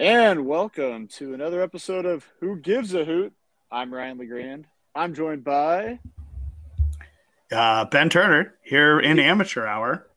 [0.00, 3.34] And welcome to another episode of Who Gives a Hoot.
[3.70, 4.66] I'm Ryan LeGrand.
[4.94, 5.98] I'm joined by.
[7.52, 10.08] Uh, ben Turner here in amateur hour.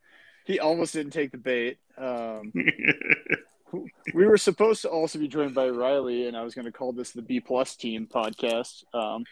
[0.46, 1.76] He almost didn't take the bait.
[1.98, 2.50] Um,
[4.14, 6.94] we were supposed to also be joined by Riley, and I was going to call
[6.94, 8.84] this the B plus team podcast.
[8.94, 9.26] Um,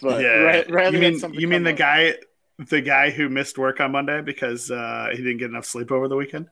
[0.00, 1.76] but yeah, Riley you mean you mean the up.
[1.76, 2.14] guy
[2.58, 6.08] the guy who missed work on Monday because uh, he didn't get enough sleep over
[6.08, 6.48] the weekend?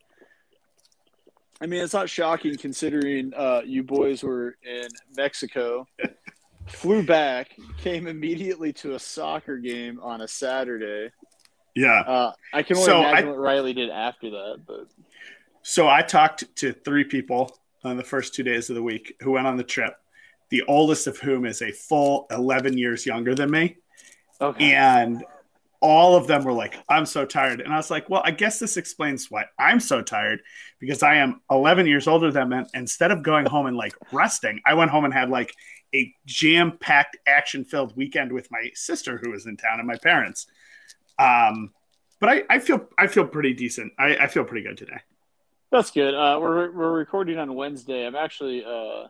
[1.64, 4.86] I mean, it's not shocking considering uh, you boys were in
[5.16, 5.88] Mexico,
[6.66, 11.10] flew back, came immediately to a soccer game on a Saturday.
[11.74, 14.60] Yeah, uh, I can only so imagine I, what Riley did after that.
[14.66, 14.88] But
[15.62, 19.30] so I talked to three people on the first two days of the week who
[19.30, 19.96] went on the trip.
[20.50, 23.78] The oldest of whom is a full eleven years younger than me.
[24.38, 24.74] Okay.
[24.74, 25.24] And
[25.80, 27.60] all of them were like, I'm so tired.
[27.60, 30.40] And I was like, well, I guess this explains why I'm so tired
[30.78, 32.66] because I am 11 years older than them.
[32.74, 35.52] Instead of going home and like resting, I went home and had like
[35.94, 39.96] a jam packed, action filled weekend with my sister who was in town and my
[39.96, 40.46] parents.
[41.18, 41.70] Um,
[42.20, 43.92] but I, I feel I feel pretty decent.
[43.98, 45.00] I, I feel pretty good today.
[45.70, 46.14] That's good.
[46.14, 48.06] Uh, we're we're recording on Wednesday.
[48.06, 49.08] I'm actually uh,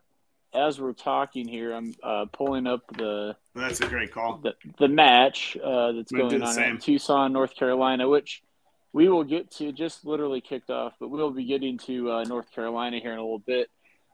[0.54, 3.36] as we're talking here, I'm uh, pulling up the.
[3.54, 4.38] That's a great call.
[4.38, 8.42] The, the match uh, that's going on in Tucson, North Carolina, which
[8.92, 9.72] we will get to.
[9.72, 13.22] Just literally kicked off, but we'll be getting to uh, North Carolina here in a
[13.22, 13.68] little bit.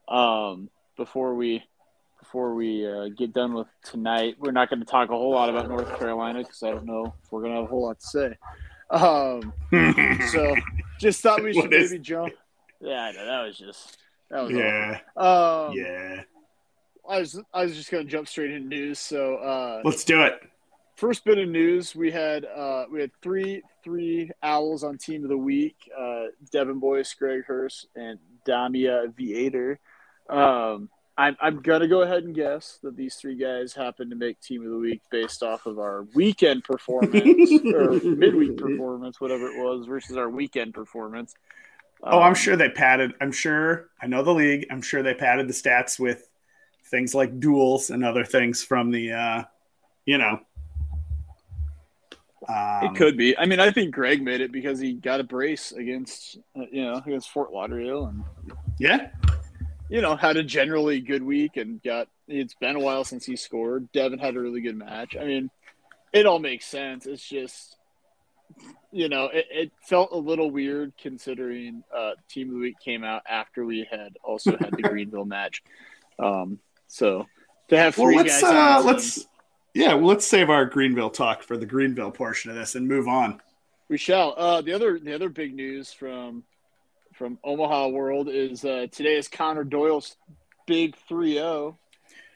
[0.08, 1.62] Um, before we
[2.18, 5.48] before we uh, get done with tonight, we're not going to talk a whole lot
[5.48, 8.00] about North Carolina because I don't know if we're going to have a whole lot
[8.00, 8.36] to say.
[8.90, 9.52] Um,
[10.32, 10.54] so
[10.98, 12.32] just thought we should maybe jump.
[12.80, 13.98] Yeah, I know that was just
[14.30, 15.00] that was yeah.
[15.16, 16.22] Um, yeah.
[17.08, 18.98] I was I was just gonna jump straight into news.
[18.98, 20.40] So uh, let's do it.
[20.96, 25.30] First bit of news: we had uh, we had three three owls on team of
[25.30, 29.78] the week: uh, Devin Boyce, Greg Hurst, and Damia Viader.
[30.28, 30.88] Um,
[31.20, 34.64] I'm I'm gonna go ahead and guess that these three guys happened to make team
[34.64, 39.86] of the week based off of our weekend performance or midweek performance, whatever it was,
[39.86, 41.34] versus our weekend performance.
[42.02, 43.12] Um, oh, I'm um, sure they padded.
[43.20, 44.66] I'm sure I know the league.
[44.70, 46.26] I'm sure they padded the stats with
[46.90, 49.44] things like duels and other things from the, uh,
[50.04, 50.40] you know.
[52.48, 53.36] Um, it could be.
[53.36, 56.84] I mean, I think Greg made it because he got a brace against, uh, you
[56.84, 58.24] know, against Fort Lauderdale, and
[58.78, 59.10] yeah,
[59.88, 62.08] you know, had a generally good week and got.
[62.26, 63.92] It's been a while since he scored.
[63.92, 65.16] Devin had a really good match.
[65.20, 65.50] I mean,
[66.12, 67.06] it all makes sense.
[67.06, 67.76] It's just
[68.92, 73.04] you know, it, it, felt a little weird considering uh, Team of the Week came
[73.04, 75.62] out after we had also had the Greenville match.
[76.18, 76.58] Um,
[76.90, 77.26] so
[77.68, 79.26] to have three well, let's, guys, uh, let's
[79.74, 83.06] yeah, well, let's save our Greenville talk for the Greenville portion of this and move
[83.06, 83.40] on.
[83.88, 84.34] We shall.
[84.36, 86.44] Uh, the other the other big news from
[87.14, 90.16] from Omaha World is uh, today is Conor Doyle's
[90.66, 91.76] big 3-0.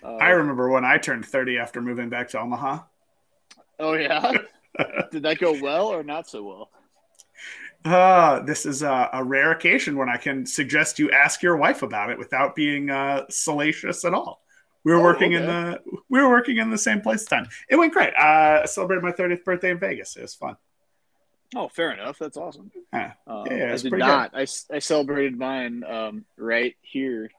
[0.03, 2.81] Uh, I remember when I turned 30 after moving back to Omaha.
[3.79, 4.33] Oh yeah.
[5.11, 6.71] Did that go well or not so well?
[7.85, 11.83] Uh, this is a, a, rare occasion when I can suggest you ask your wife
[11.83, 14.44] about it without being uh, salacious at all.
[14.85, 15.43] We were oh, working okay.
[15.43, 17.47] in the we were working in the same place time.
[17.69, 18.13] It went great.
[18.15, 20.17] Uh, I celebrated my 30th birthday in Vegas.
[20.17, 20.57] It was fun.
[21.57, 22.19] Oh, fair enough.
[22.19, 22.71] That's awesome.
[22.93, 24.31] Yeah, um, yeah I did not.
[24.35, 27.31] I, I celebrated mine um, right here.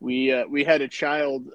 [0.00, 1.48] We uh, we had a child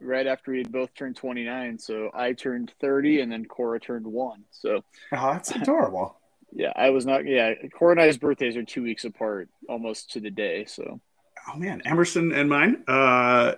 [0.00, 1.78] right after we had both turned 29.
[1.78, 4.44] So I turned 30 and then Cora turned one.
[4.50, 6.18] So oh, that's adorable.
[6.52, 7.26] yeah, I was not.
[7.26, 10.64] Yeah, Cora and I's birthdays are two weeks apart, almost to the day.
[10.64, 11.00] So,
[11.48, 13.54] oh man, Emerson and mine, uh,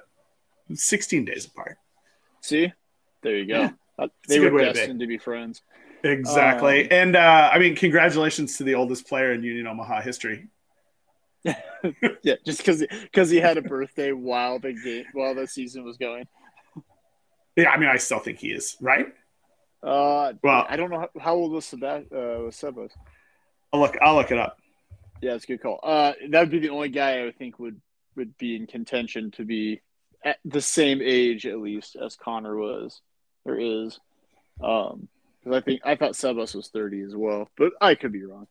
[0.77, 1.79] 16 days apart.
[2.41, 2.73] See,
[3.23, 3.61] there you go.
[3.61, 5.15] Yeah, uh, they were destined to be.
[5.15, 5.25] to be.
[5.25, 5.63] friends.
[6.05, 10.49] Exactly, um, and uh, I mean, congratulations to the oldest player in Union Omaha history.
[11.45, 15.97] yeah, just because because he had a birthday while the game while the season was
[15.97, 16.27] going.
[17.57, 19.07] Yeah, I mean, I still think he is right.
[19.83, 22.91] Uh, well, I don't know how, how old was Sebas- uh, was Sebas.
[23.73, 23.97] I'll look.
[24.01, 24.59] I'll look it up.
[25.21, 25.81] Yeah, it's a good call.
[25.83, 27.81] Uh, that would be the only guy I would think would
[28.17, 29.81] would be in contention to be
[30.25, 33.01] at the same age at least as Conor was
[33.45, 33.99] or is.
[34.63, 35.09] Um,
[35.43, 38.47] because I think I thought Sebas was thirty as well, but I could be wrong.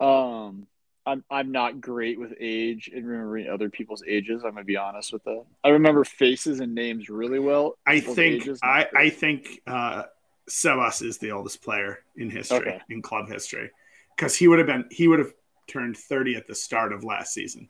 [0.00, 0.66] Um,
[1.06, 4.42] I'm I'm not great with age and remembering other people's ages.
[4.42, 5.44] I'm gonna be honest with that.
[5.62, 7.76] I remember faces and names really well.
[7.86, 10.04] I think ages, I, I think uh,
[10.48, 12.80] Sebas is the oldest player in history okay.
[12.88, 13.70] in club history
[14.16, 15.32] because he would have been he would have
[15.68, 17.68] turned 30 at the start of last season.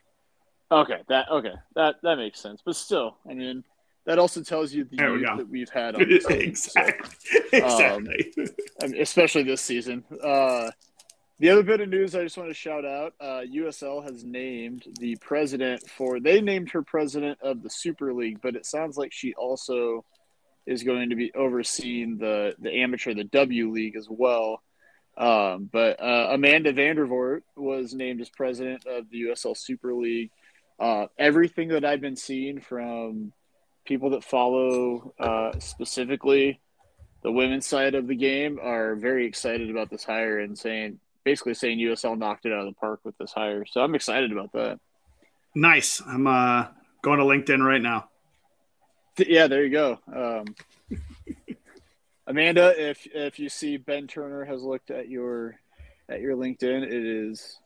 [0.71, 2.61] Okay, that okay that that makes sense.
[2.65, 3.63] But still, I mean,
[4.05, 4.97] that also tells you the
[5.37, 7.09] that we've had on this exactly.
[7.31, 8.31] So, exactly.
[8.37, 8.47] Um,
[8.81, 10.03] I mean, especially this season.
[10.23, 10.71] Uh,
[11.39, 14.85] The other bit of news I just want to shout out: uh, USL has named
[14.99, 16.19] the president for.
[16.19, 20.05] They named her president of the Super League, but it sounds like she also
[20.65, 24.61] is going to be overseeing the the amateur, the W League as well.
[25.17, 30.31] Um, but uh, Amanda Vandervoort was named as president of the USL Super League.
[30.79, 33.31] Uh, everything that I've been seeing from
[33.85, 36.59] people that follow uh, specifically
[37.25, 41.55] the women's side of the game are very excited about this hire and saying basically
[41.55, 43.65] saying USL knocked it out of the park with this hire.
[43.65, 44.79] So I'm excited about that.
[45.55, 46.03] Nice.
[46.05, 46.67] I'm uh,
[47.01, 48.09] going to LinkedIn right now.
[49.17, 49.99] Yeah, there you go.
[50.13, 50.97] Um,
[52.27, 55.59] Amanda, if if you see Ben Turner has looked at your
[56.07, 57.57] at your LinkedIn, it is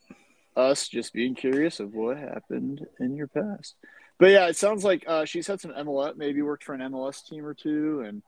[0.59, 3.75] us just being curious of what happened in your past.
[4.17, 7.25] But yeah, it sounds like uh, she's had some MLS, maybe worked for an MLS
[7.25, 8.21] team or two, and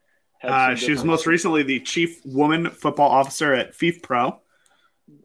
[0.43, 4.39] uh, she was most recently the chief woman football officer at FIFPRO.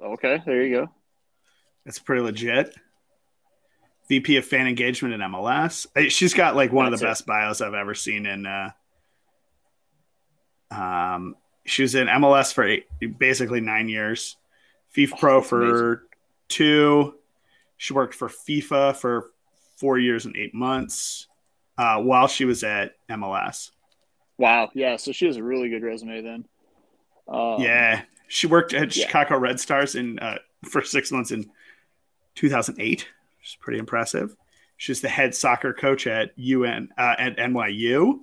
[0.04, 0.90] Okay, there you go.
[1.84, 2.74] That's pretty legit.
[4.08, 5.86] VP of fan engagement in MLS.
[6.10, 7.10] She's got like one That's of the it.
[7.10, 8.70] best bios I've ever seen in uh,
[10.70, 12.86] um, she was in MLS for eight,
[13.18, 14.36] basically nine years,
[14.96, 15.98] FIFA oh, Pro for amazing.
[16.48, 17.14] Two.
[17.76, 19.30] She worked for FIFA for
[19.76, 21.26] four years and eight months
[21.78, 23.70] uh, while she was at MLS.
[24.38, 24.70] Wow.
[24.74, 24.96] Yeah.
[24.96, 26.44] So she has a really good resume then.
[27.28, 28.02] Um, yeah.
[28.28, 29.06] She worked at yeah.
[29.06, 31.50] Chicago Red Stars in uh, for six months in
[32.34, 33.06] 2008,
[33.38, 34.36] which is pretty impressive.
[34.76, 38.20] She's the head soccer coach at UN uh, at NYU.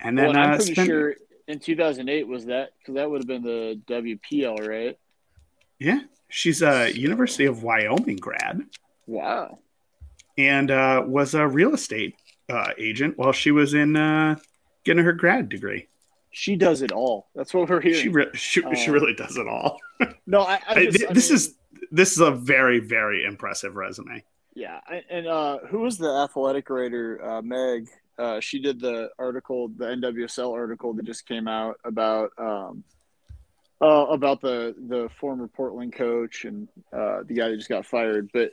[0.00, 0.86] And then well, I'm uh, pretty spent...
[0.86, 1.14] sure
[1.48, 4.98] in 2008 was that because that would have been the WPL, right?
[5.78, 6.00] Yeah,
[6.32, 8.62] she's a University of Wyoming grad.
[9.06, 9.58] Wow.
[10.38, 12.16] And uh, was a real estate
[12.48, 14.36] uh, agent while she was in uh,
[14.84, 15.88] getting her grad degree.
[16.30, 17.28] She does it all.
[17.34, 18.00] That's what we're hearing.
[18.00, 19.78] She re- she, she uh, really does it all.
[20.26, 21.54] no, I, I, just, I this mean, is
[21.90, 24.24] this is a very very impressive resume.
[24.54, 24.80] Yeah,
[25.10, 27.22] and uh, who was the athletic writer?
[27.22, 27.88] Uh, Meg
[28.18, 32.84] uh, she did the article, the NWSL article that just came out about um,
[33.82, 38.30] uh, about the the former Portland coach and uh, the guy that just got fired.
[38.32, 38.52] But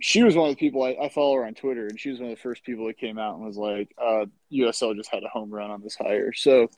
[0.00, 2.18] she was one of the people I, I, follow her on Twitter, and she was
[2.18, 3.94] one of the first people that came out and was like,
[4.52, 6.68] "USL uh, just had a home run on this hire." So,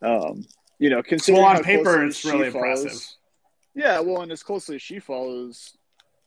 [0.00, 0.46] um,
[0.78, 3.08] you know, considering well, on paper, it's really follows, impressive.
[3.74, 5.76] Yeah, well, and as closely as she follows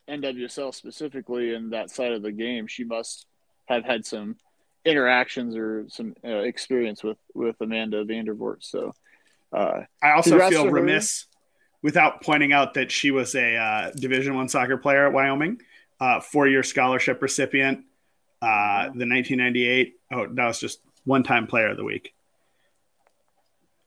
[0.07, 3.25] NWSL specifically in that side of the game, she must
[3.65, 4.36] have had some
[4.86, 8.57] interactions or some uh, experience with with Amanda Vandervoort.
[8.59, 8.94] So
[9.51, 11.25] uh, I also feel remiss
[11.81, 15.62] without pointing out that she was a uh, Division One soccer player at Wyoming,
[16.00, 17.86] uh, four year scholarship recipient.
[18.42, 19.94] Uh, the 1998.
[20.12, 22.15] Oh, that was just one time player of the week.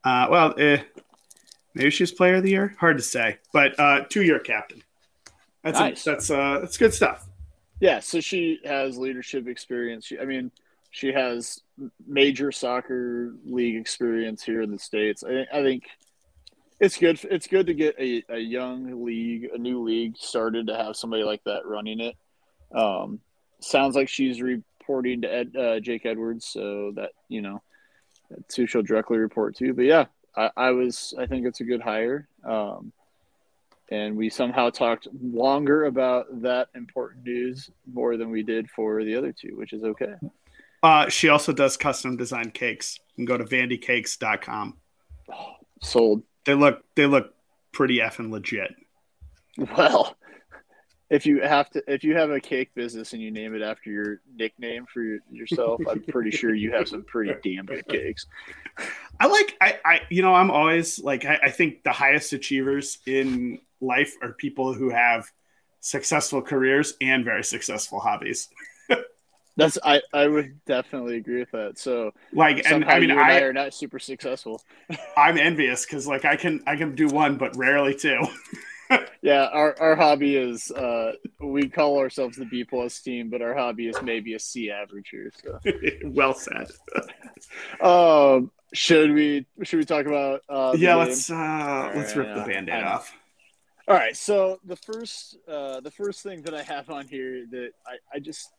[0.05, 0.79] Uh, well, eh,
[1.75, 2.77] maybe she's player of the year.
[2.79, 4.83] Hard to say, but two year captain.
[5.65, 6.07] That's nice.
[6.07, 7.27] a, that's that's good stuff.
[7.81, 10.07] Yeah, so she has leadership experience.
[10.07, 10.53] She, I mean,
[10.91, 11.61] she has
[12.07, 15.25] major soccer league experience here in the states.
[15.25, 15.85] I, I think
[16.81, 17.19] it's good.
[17.25, 21.25] It's good to get a, a young league, a new league started to have somebody
[21.25, 22.17] like that running it.
[22.75, 23.21] Um,
[23.61, 27.63] sounds like she's reporting to Ed, uh, Jake Edwards, so that you know,
[28.31, 29.73] that's who she'll directly report to.
[29.73, 30.07] But yeah,
[30.37, 31.15] I, I was.
[31.19, 32.29] I think it's a good hire.
[32.45, 32.93] Um,
[33.91, 39.15] and we somehow talked longer about that important news more than we did for the
[39.15, 40.15] other two, which is okay.
[40.85, 43.01] Uh, she also does custom designed cakes.
[43.17, 44.77] You can go to vandycakes.com.
[45.81, 46.23] Sold.
[46.45, 47.33] They look they look
[47.73, 48.75] pretty effing legit.
[49.57, 50.15] Well,
[51.09, 53.91] if you have to if you have a cake business and you name it after
[53.91, 58.27] your nickname for yourself, I'm pretty sure you have some pretty damn good cakes.
[59.19, 62.99] I like I, I you know, I'm always like I, I think the highest achievers
[63.07, 65.33] in life are people who have
[65.81, 68.51] successful careers and very successful hobbies.
[69.57, 71.79] That's I, I would definitely agree with that.
[71.79, 74.61] So like and I mean and I, I, are not super successful.
[75.17, 78.21] I'm envious because like I can I can do one but rarely two.
[79.23, 83.55] yeah, our, our hobby is uh we call ourselves the B plus team, but our
[83.55, 85.31] hobby is maybe a C average here.
[85.43, 85.61] So
[86.05, 86.67] well said.
[87.81, 92.83] um should we should we talk about uh Yeah, let's uh let's rip the band-aid
[92.83, 93.15] off.
[93.87, 97.71] All right, so the first uh the first thing that I have on here that
[97.87, 98.51] I, I just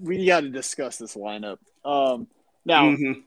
[0.00, 1.58] we got to discuss this lineup.
[1.84, 2.28] Um,
[2.64, 3.20] now, mm-hmm.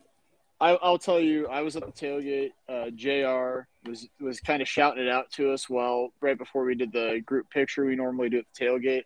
[0.60, 2.52] I, will tell you, I was at the tailgate.
[2.70, 3.68] Uh, Jr.
[3.90, 5.70] was was kind of shouting it out to us.
[5.70, 9.04] Well, right before we did the group picture, we normally do at the tailgate.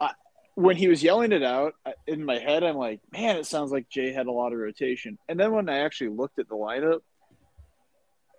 [0.00, 0.12] I,
[0.54, 1.74] when he was yelling it out
[2.06, 5.18] in my head, I'm like, man, it sounds like Jay had a lot of rotation.
[5.28, 7.00] And then when I actually looked at the lineup,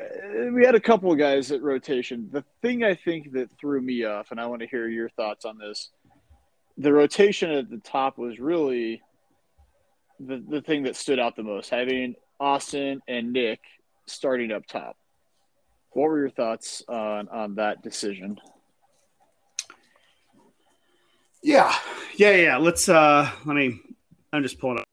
[0.02, 2.30] uh, we had a couple of guys at rotation.
[2.32, 5.44] The thing I think that threw me off, and I want to hear your thoughts
[5.44, 5.90] on this,
[6.80, 9.02] the rotation at the top was really
[10.20, 13.60] the, the thing that stood out the most, having Austin and Nick
[14.08, 14.98] starting up top.
[15.92, 18.40] What were your thoughts on, on that decision?
[21.44, 21.74] Yeah,
[22.16, 22.58] yeah, yeah.
[22.58, 23.80] Let's uh, let me.
[24.34, 24.86] I'm just pulling up.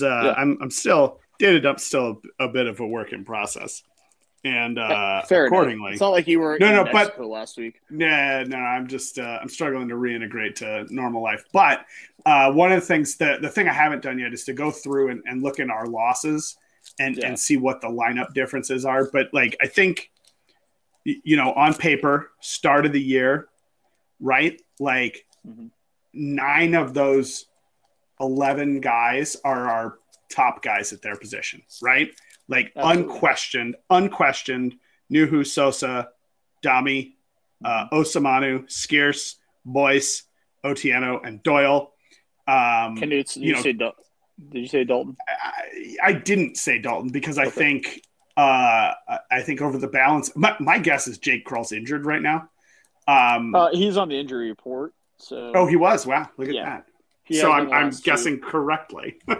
[0.00, 0.34] Uh, yeah.
[0.36, 3.82] I'm I'm still data dump's still a, a, bit of a work in process,
[4.44, 5.92] and uh, Fair accordingly, enough.
[5.92, 7.80] it's not like you were no no but last week.
[7.90, 11.44] Nah, no, I'm just uh, I'm struggling to reintegrate to normal life.
[11.52, 11.86] But
[12.26, 14.70] uh, one of the things that the thing I haven't done yet is to go
[14.70, 16.56] through and, and look in our losses
[16.98, 17.28] and yeah.
[17.28, 19.08] and see what the lineup differences are.
[19.12, 20.10] But like I think,
[21.04, 23.48] you know, on paper, start of the year,
[24.18, 24.60] right?
[24.80, 25.66] Like mm-hmm.
[26.12, 27.46] nine of those
[28.20, 32.10] eleven guys are our top guys at their position, right?
[32.52, 33.02] Like Absolutely.
[33.02, 34.74] unquestioned, unquestioned.
[35.10, 36.08] Nuhu, Sosa,
[36.64, 37.14] Dami,
[37.64, 37.88] uh.
[37.92, 40.22] Osamanu, Scarce, Boyce,
[40.64, 41.92] Otieno, and Doyle.
[42.46, 45.16] Um, Can you, you, you know, say did you say Dalton?
[45.28, 47.50] I, I didn't say Dalton because I okay.
[47.50, 48.02] think
[48.36, 48.92] uh,
[49.30, 50.34] I think over the balance.
[50.34, 52.48] My, my guess is Jake Krul's injured right now.
[53.06, 54.94] Um, uh, he's on the injury report.
[55.18, 56.06] So oh, he was.
[56.06, 56.64] Wow, look at yeah.
[56.64, 56.86] that.
[57.24, 59.16] He so I'm, I'm guessing correctly.
[59.28, 59.36] yeah.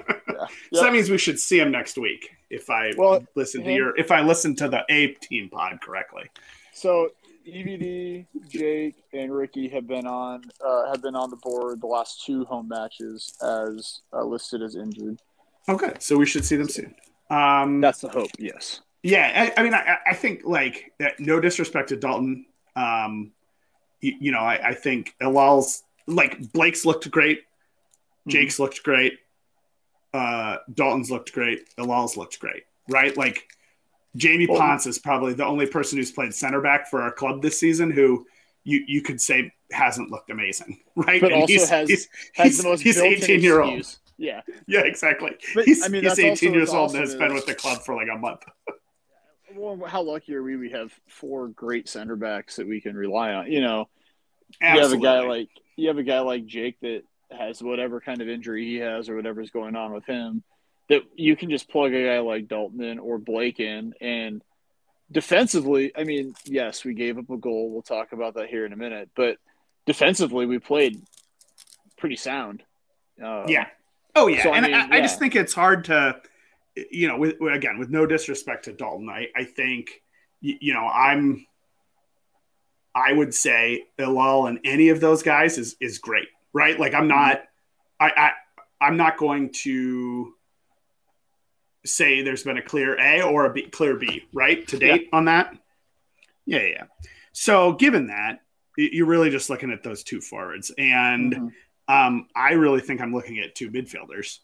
[0.73, 3.99] So that means we should see him next week if I well, listen to your
[3.99, 6.25] if I listen to the A team pod correctly.
[6.73, 7.11] So
[7.47, 12.25] EVD, Jake, and Ricky have been on uh, have been on the board the last
[12.25, 15.21] two home matches as uh, listed as injured.
[15.68, 16.94] Okay, so we should see them soon.
[17.30, 18.30] Um, That's the hope.
[18.38, 18.80] Yes.
[19.02, 22.47] Yeah, I, I mean, I, I, think like no disrespect to Dalton.
[22.76, 23.32] Um,
[24.00, 28.30] you, you know, I, I think Elal's like Blake's looked great, mm-hmm.
[28.30, 28.64] Jake's mm-hmm.
[28.64, 29.18] looked great,
[30.12, 33.16] uh, Dalton's looked great, Elal's looked great, right?
[33.16, 33.49] Like
[34.16, 37.42] Jamie well, Ponce is probably the only person who's played center back for our club
[37.42, 38.26] this season who
[38.64, 41.21] you, you could say hasn't looked amazing, right?
[41.21, 43.99] But and also he's, has, he's, has he's, the most he's 18 year old.
[44.19, 44.42] Yeah.
[44.69, 45.33] Yeah, exactly.
[45.54, 47.95] But, he's, I mean, he's 18 years old and has been with the club for
[47.95, 48.45] like a month.
[49.57, 50.57] well, how lucky are we?
[50.57, 53.50] We have four great center backs that we can rely on.
[53.50, 53.88] You know,
[54.61, 54.99] Absolutely.
[54.99, 57.02] you have a guy like you have a guy like Jake that
[57.35, 60.43] has whatever kind of injury he has or whatever's going on with him
[60.89, 64.43] that you can just plug a guy like Dalton in or Blake in and
[65.12, 67.71] defensively, I mean, yes, we gave up a goal.
[67.71, 69.37] We'll talk about that here in a minute, but
[69.87, 71.03] defensively we played
[71.99, 72.62] pretty sound.
[73.23, 73.67] Uh, yeah.
[74.17, 74.43] Oh yeah.
[74.43, 74.95] So, and I, mean, I, yeah.
[74.95, 76.21] I, just think it's hard to,
[76.91, 80.03] you know, with, again, with no disrespect to Dalton, I, I think,
[80.41, 81.47] you, you know, I'm,
[82.95, 86.78] I would say Ilal and any of those guys is, is great, right?
[86.78, 87.42] Like I'm not,
[88.00, 88.30] I, I,
[88.80, 90.35] I'm not going to,
[91.85, 94.66] say there's been a clear A or a B, clear B, right?
[94.68, 95.16] To date yeah.
[95.16, 95.56] on that?
[96.47, 96.85] Yeah, yeah.
[97.32, 98.40] So given that,
[98.76, 100.73] you're really just looking at those two forwards.
[100.78, 101.94] And mm-hmm.
[101.94, 104.38] um, I really think I'm looking at two midfielders.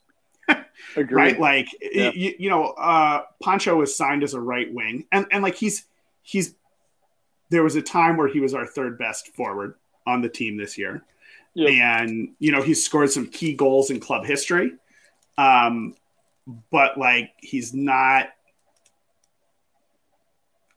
[1.11, 1.39] right?
[1.39, 2.11] Like yeah.
[2.13, 5.85] you, you, know, uh, Pancho was signed as a right wing, and and like he's
[6.23, 6.55] he's
[7.51, 9.75] there was a time where he was our third best forward
[10.07, 11.03] on the team this year,
[11.53, 11.69] yep.
[11.69, 14.73] and you know he's scored some key goals in club history.
[15.37, 15.95] Um,
[16.71, 18.29] but like he's not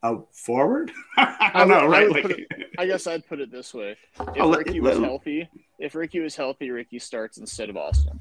[0.02, 0.92] a forward.
[1.16, 2.06] I don't know, right?
[2.06, 2.46] I, like, it,
[2.78, 3.96] I guess I'd put it this way:
[4.34, 5.48] if Ricky was healthy,
[5.78, 8.20] if Ricky was healthy, Ricky starts instead of Austin.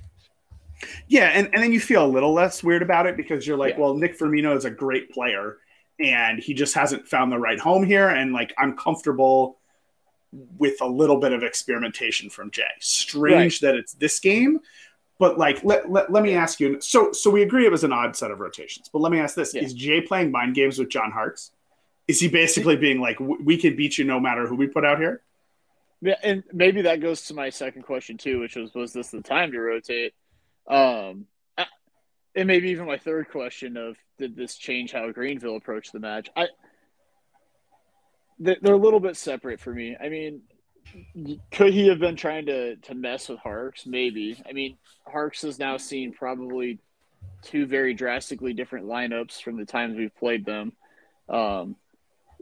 [1.07, 3.75] Yeah, and, and then you feel a little less weird about it because you're like,
[3.75, 3.81] yeah.
[3.81, 5.57] well, Nick Firmino is a great player,
[5.99, 9.59] and he just hasn't found the right home here, and like I'm comfortable
[10.31, 12.63] with a little bit of experimentation from Jay.
[12.79, 13.71] Strange right.
[13.71, 14.59] that it's this game,
[15.19, 16.79] but like, let, let, let me ask you.
[16.81, 18.89] So so we agree it was an odd set of rotations.
[18.91, 19.63] But let me ask this: yeah.
[19.63, 21.51] Is Jay playing mind games with John Harkes?
[22.07, 24.99] Is he basically being like, "We can beat you no matter who we put out
[24.99, 25.21] here"?
[26.01, 29.21] Yeah, and maybe that goes to my second question too, which was, was this the
[29.21, 30.13] time to rotate?
[30.67, 31.27] Um,
[32.35, 36.29] and maybe even my third question of did this change how Greenville approached the match?
[36.35, 36.47] I
[38.41, 39.95] they're a little bit separate for me.
[40.01, 40.41] I mean,
[41.51, 43.85] could he have been trying to to mess with Harkes?
[43.85, 44.41] Maybe.
[44.47, 46.79] I mean, Harkes has now seen probably
[47.43, 50.73] two very drastically different lineups from the times we've played them.
[51.29, 51.75] Um,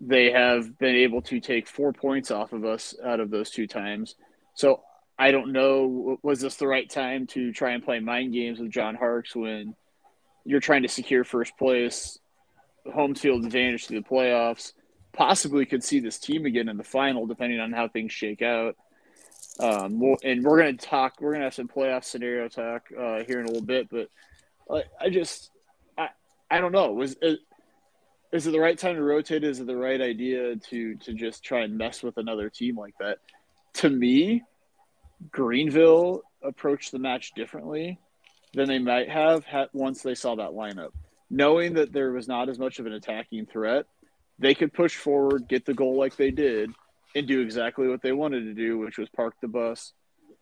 [0.01, 3.67] they have been able to take four points off of us out of those two
[3.67, 4.15] times.
[4.53, 4.81] So
[5.17, 6.17] I don't know.
[6.23, 9.75] Was this the right time to try and play mind games with John Harkes when
[10.45, 12.17] you're trying to secure first place,
[12.91, 14.73] home field advantage to the playoffs?
[15.13, 18.75] Possibly could see this team again in the final, depending on how things shake out.
[19.59, 21.15] Um, we'll, and we're going to talk.
[21.19, 24.09] We're going to have some playoff scenario talk uh, here in a little bit, but
[24.69, 25.51] uh, I just,
[25.97, 26.09] I,
[26.49, 26.93] I don't know.
[26.93, 27.39] Was it,
[28.31, 29.43] is it the right time to rotate?
[29.43, 32.93] Is it the right idea to to just try and mess with another team like
[32.99, 33.17] that?
[33.75, 34.43] To me,
[35.31, 37.99] Greenville approached the match differently
[38.53, 40.91] than they might have had once they saw that lineup.
[41.29, 43.85] Knowing that there was not as much of an attacking threat,
[44.39, 46.71] they could push forward, get the goal like they did,
[47.15, 49.93] and do exactly what they wanted to do, which was park the bus.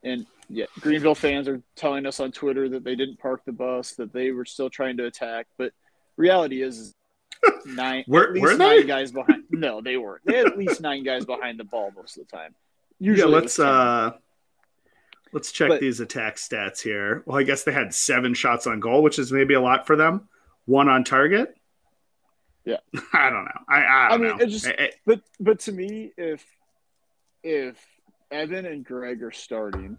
[0.03, 3.93] And yeah, Greenville fans are telling us on Twitter that they didn't park the bus,
[3.95, 5.47] that they were still trying to attack.
[5.57, 5.73] But
[6.15, 6.93] reality is,
[7.65, 9.43] nine were, at least were nine guys behind.
[9.49, 10.21] No, they weren't.
[10.25, 12.53] They had at least nine guys behind the ball most of the time.
[12.99, 14.11] Usually, yeah, let's uh,
[15.33, 17.23] let's check but, these attack stats here.
[17.25, 19.95] Well, I guess they had seven shots on goal, which is maybe a lot for
[19.95, 20.29] them.
[20.65, 21.57] One on target.
[22.67, 22.79] Yeah,
[23.13, 23.61] I don't know.
[23.69, 24.45] I I, I mean, know.
[24.45, 26.45] just I, but but to me, if
[27.41, 27.77] if
[28.29, 29.97] Evan and Greg are starting,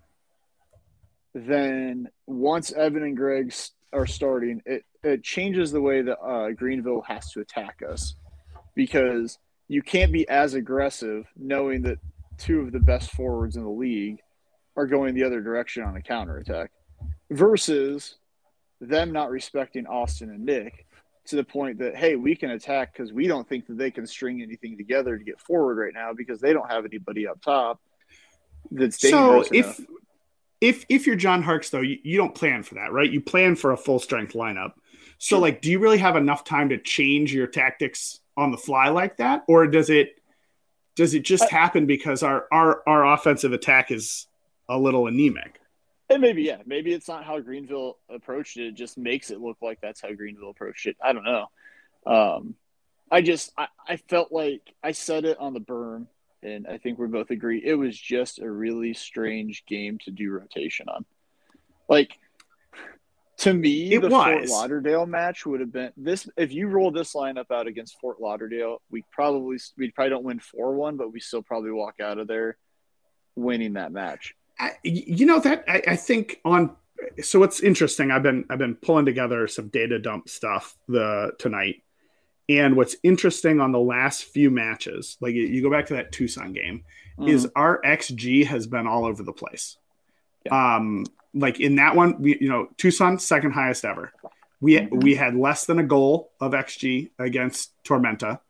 [1.34, 3.54] then once Evan and Greg
[3.94, 8.14] are starting, it it changes the way that uh, Greenville has to attack us
[8.74, 11.98] because you can't be as aggressive knowing that
[12.36, 14.18] two of the best forwards in the league
[14.76, 16.70] are going the other direction on a counterattack
[17.30, 18.16] versus
[18.82, 20.86] them not respecting Austin and Nick
[21.28, 24.06] to the point that hey, we can attack because we don't think that they can
[24.06, 27.80] string anything together to get forward right now because they don't have anybody up top
[28.70, 29.48] that's dangerous.
[29.48, 29.80] So if
[30.60, 33.10] if if you're John Harkes though, you, you don't plan for that, right?
[33.10, 34.72] You plan for a full strength lineup.
[35.18, 35.38] So sure.
[35.40, 39.16] like, do you really have enough time to change your tactics on the fly like
[39.18, 40.20] that, or does it
[40.96, 44.26] does it just happen because our our our offensive attack is
[44.68, 45.57] a little anemic?
[46.10, 48.68] And maybe yeah, maybe it's not how Greenville approached it.
[48.68, 50.96] It just makes it look like that's how Greenville approached it.
[51.02, 51.46] I don't know.
[52.06, 52.54] Um,
[53.10, 56.06] I just I, I felt like I said it on the berm,
[56.42, 60.30] and I think we both agree it was just a really strange game to do
[60.30, 61.04] rotation on.
[61.88, 62.18] Like
[63.38, 64.24] to me, it the was.
[64.24, 66.28] Fort Lauderdale match would have been this.
[66.36, 70.40] If you roll this lineup out against Fort Lauderdale, we probably we probably don't win
[70.40, 72.56] four one, but we still probably walk out of there
[73.36, 74.34] winning that match.
[74.58, 76.74] I, you know that I, I think on
[77.22, 78.10] so what's interesting.
[78.10, 81.82] I've been I've been pulling together some data dump stuff the tonight,
[82.48, 86.52] and what's interesting on the last few matches, like you go back to that Tucson
[86.52, 86.84] game,
[87.18, 87.28] mm.
[87.28, 89.76] is our XG has been all over the place.
[90.44, 90.76] Yeah.
[90.76, 94.12] Um, like in that one, we you know Tucson second highest ever.
[94.60, 94.98] We mm-hmm.
[94.98, 98.40] we had less than a goal of xG against Tormenta.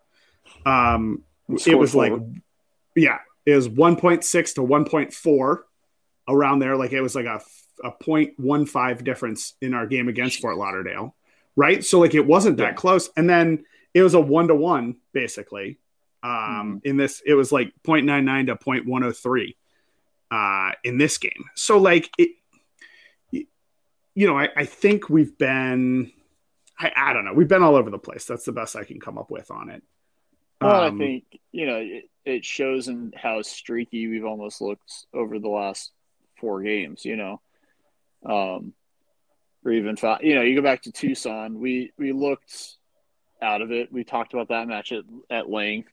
[0.64, 1.24] Um,
[1.66, 2.12] it was like
[2.94, 5.58] yeah, it was 1.6 to 1.4
[6.28, 6.76] around there.
[6.76, 7.40] Like it was like a
[7.84, 11.14] a 0.15 difference in our game against Fort Lauderdale,
[11.56, 11.84] right?
[11.84, 12.72] So like it wasn't that yeah.
[12.72, 13.64] close, and then
[13.94, 15.78] it was a one to one basically.
[16.20, 16.76] Um, mm-hmm.
[16.82, 19.54] in this, it was like 0.99 to 0.103
[20.32, 21.44] uh, in this game.
[21.54, 22.30] So like it,
[23.30, 26.10] you know, I, I think we've been,
[26.76, 28.24] I, I, don't know, we've been all over the place.
[28.24, 29.84] That's the best I can come up with on it.
[30.60, 35.06] Well, um, I think you know it, it shows in how streaky we've almost looked
[35.14, 35.92] over the last
[36.38, 37.04] four games.
[37.04, 37.40] You know,
[38.24, 38.72] um,
[39.64, 42.76] or even five, you know, you go back to Tucson, we we looked
[43.40, 43.92] out of it.
[43.92, 45.92] We talked about that match at, at length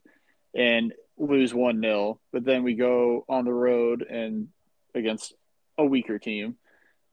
[0.56, 4.50] and lose one 0 but then we go on the road and
[4.94, 5.34] against
[5.78, 6.58] a weaker team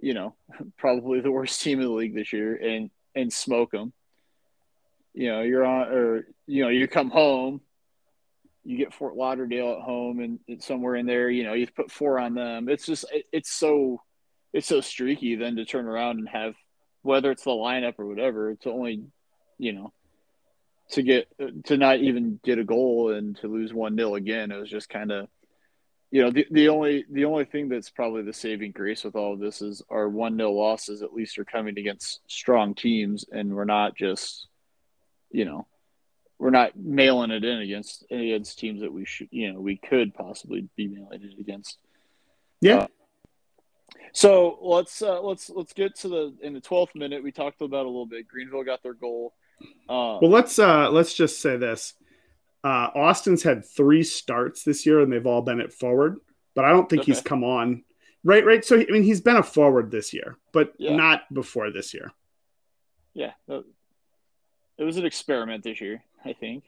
[0.02, 0.34] you know,
[0.76, 3.94] probably the worst team in the league this year and and smoke them.
[5.14, 7.62] You know, you're on or you know, you come home,
[8.64, 12.18] you get Fort Lauderdale at home and somewhere in there, you know, you put four
[12.18, 12.68] on them.
[12.68, 14.02] It's just it, it's so
[14.52, 16.54] it's so streaky then to turn around and have
[17.02, 19.02] whether it's the lineup or whatever, to only,
[19.58, 19.92] you know,
[20.90, 21.26] to get
[21.64, 24.52] to not even get a goal and to lose one nil again.
[24.52, 25.28] It was just kind of
[26.12, 29.32] you know the, the only the only thing that's probably the saving grace with all
[29.32, 33.52] of this is our one nil losses at least are coming against strong teams and
[33.52, 34.46] we're not just
[35.30, 35.66] you know
[36.42, 40.12] we're not mailing it in against against teams that we should you know we could
[40.12, 41.78] possibly be mailing it against
[42.60, 42.86] yeah uh,
[44.12, 47.86] so let's uh, let's let's get to the in the 12th minute we talked about
[47.86, 49.34] a little bit greenville got their goal
[49.88, 51.94] um, well let's uh let's just say this
[52.64, 56.18] uh, Austin's had three starts this year, and they've all been at forward.
[56.54, 57.12] But I don't think okay.
[57.12, 57.82] he's come on.
[58.24, 58.64] Right, right.
[58.64, 60.94] So I mean, he's been a forward this year, but yeah.
[60.94, 62.12] not before this year.
[63.14, 66.04] Yeah, it was an experiment this year.
[66.24, 66.64] I think.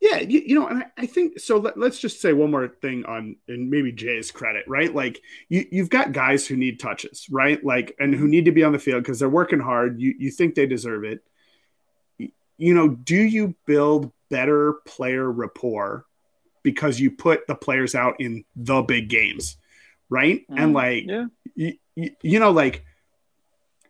[0.00, 1.58] Yeah, you, you know, and I, I think so.
[1.58, 4.92] Let, us just say one more thing on, and maybe Jay's credit, right?
[4.92, 7.64] Like you, you've got guys who need touches, right?
[7.64, 10.00] Like, and who need to be on the field because they're working hard.
[10.00, 11.22] You, you think they deserve it.
[12.58, 16.04] You know, do you build better player rapport
[16.62, 19.56] because you put the players out in the big games,
[20.08, 20.46] right?
[20.48, 21.26] Mm, and like, yeah.
[21.94, 22.84] you, you know, like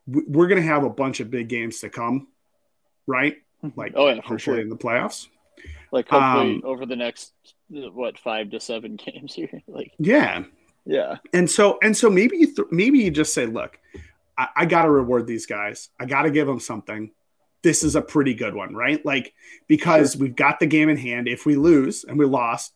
[0.06, 2.28] we're going to have a bunch of big games to come,
[3.06, 3.36] right?
[3.76, 5.28] Like oh yeah, for sure in the playoffs.
[5.90, 7.32] Like hopefully um, over the next
[7.68, 10.44] what five to seven games here, like yeah,
[10.84, 11.16] yeah.
[11.32, 13.78] And so and so maybe you th- maybe you just say, look,
[14.36, 15.90] I, I got to reward these guys.
[16.00, 17.10] I got to give them something.
[17.62, 19.04] This is a pretty good one, right?
[19.06, 19.34] Like
[19.68, 20.22] because sure.
[20.22, 21.28] we've got the game in hand.
[21.28, 22.72] If we lose and we lost,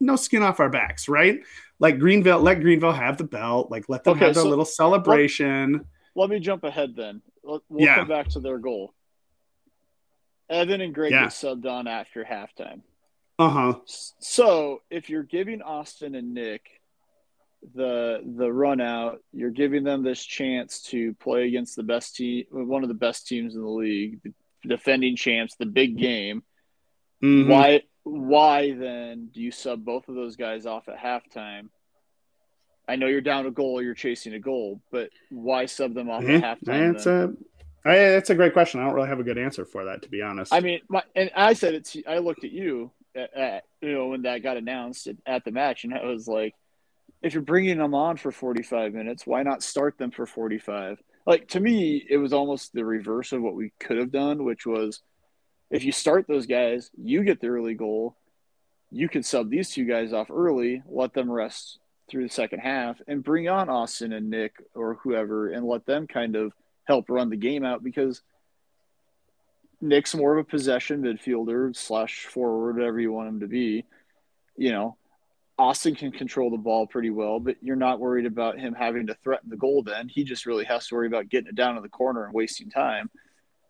[0.00, 1.40] no skin off our backs, right?
[1.78, 3.70] Like Greenville, let Greenville have the belt.
[3.70, 5.72] Like let them okay, have their so little celebration.
[5.72, 5.82] Let,
[6.14, 7.20] let, me jump ahead then.
[7.42, 7.96] We'll yeah.
[7.96, 8.94] come back to their goal.
[10.52, 11.24] Evan and Greg yeah.
[11.24, 12.82] get subbed on after halftime.
[13.38, 13.74] Uh huh.
[13.86, 16.62] So if you're giving Austin and Nick
[17.74, 22.44] the the run out, you're giving them this chance to play against the best team,
[22.50, 24.32] one of the best teams in the league, the
[24.68, 26.42] defending champs, the big game.
[27.22, 27.50] Mm-hmm.
[27.50, 31.68] Why why then do you sub both of those guys off at halftime?
[32.88, 36.24] I know you're down a goal, you're chasing a goal, but why sub them off
[36.24, 36.44] mm-hmm.
[36.44, 36.92] at halftime?
[36.92, 37.32] That's a
[37.84, 38.80] I, that's a great question.
[38.80, 40.52] I don't really have a good answer for that, to be honest.
[40.52, 41.84] I mean, my, and I said it.
[41.86, 45.44] To, I looked at you, at, at, you know, when that got announced at, at
[45.44, 46.54] the match, and I was like,
[47.22, 51.02] if you're bringing them on for 45 minutes, why not start them for 45?
[51.26, 54.66] Like to me, it was almost the reverse of what we could have done, which
[54.66, 55.02] was
[55.70, 58.16] if you start those guys, you get the early goal.
[58.90, 61.78] You can sub these two guys off early, let them rest
[62.10, 66.06] through the second half, and bring on Austin and Nick or whoever and let them
[66.06, 66.52] kind of
[66.84, 68.22] help run the game out because
[69.80, 73.84] Nick's more of a possession midfielder slash forward, whatever you want him to be.
[74.56, 74.96] You know,
[75.58, 79.14] Austin can control the ball pretty well, but you're not worried about him having to
[79.22, 80.08] threaten the goal then.
[80.08, 82.70] He just really has to worry about getting it down in the corner and wasting
[82.70, 83.10] time.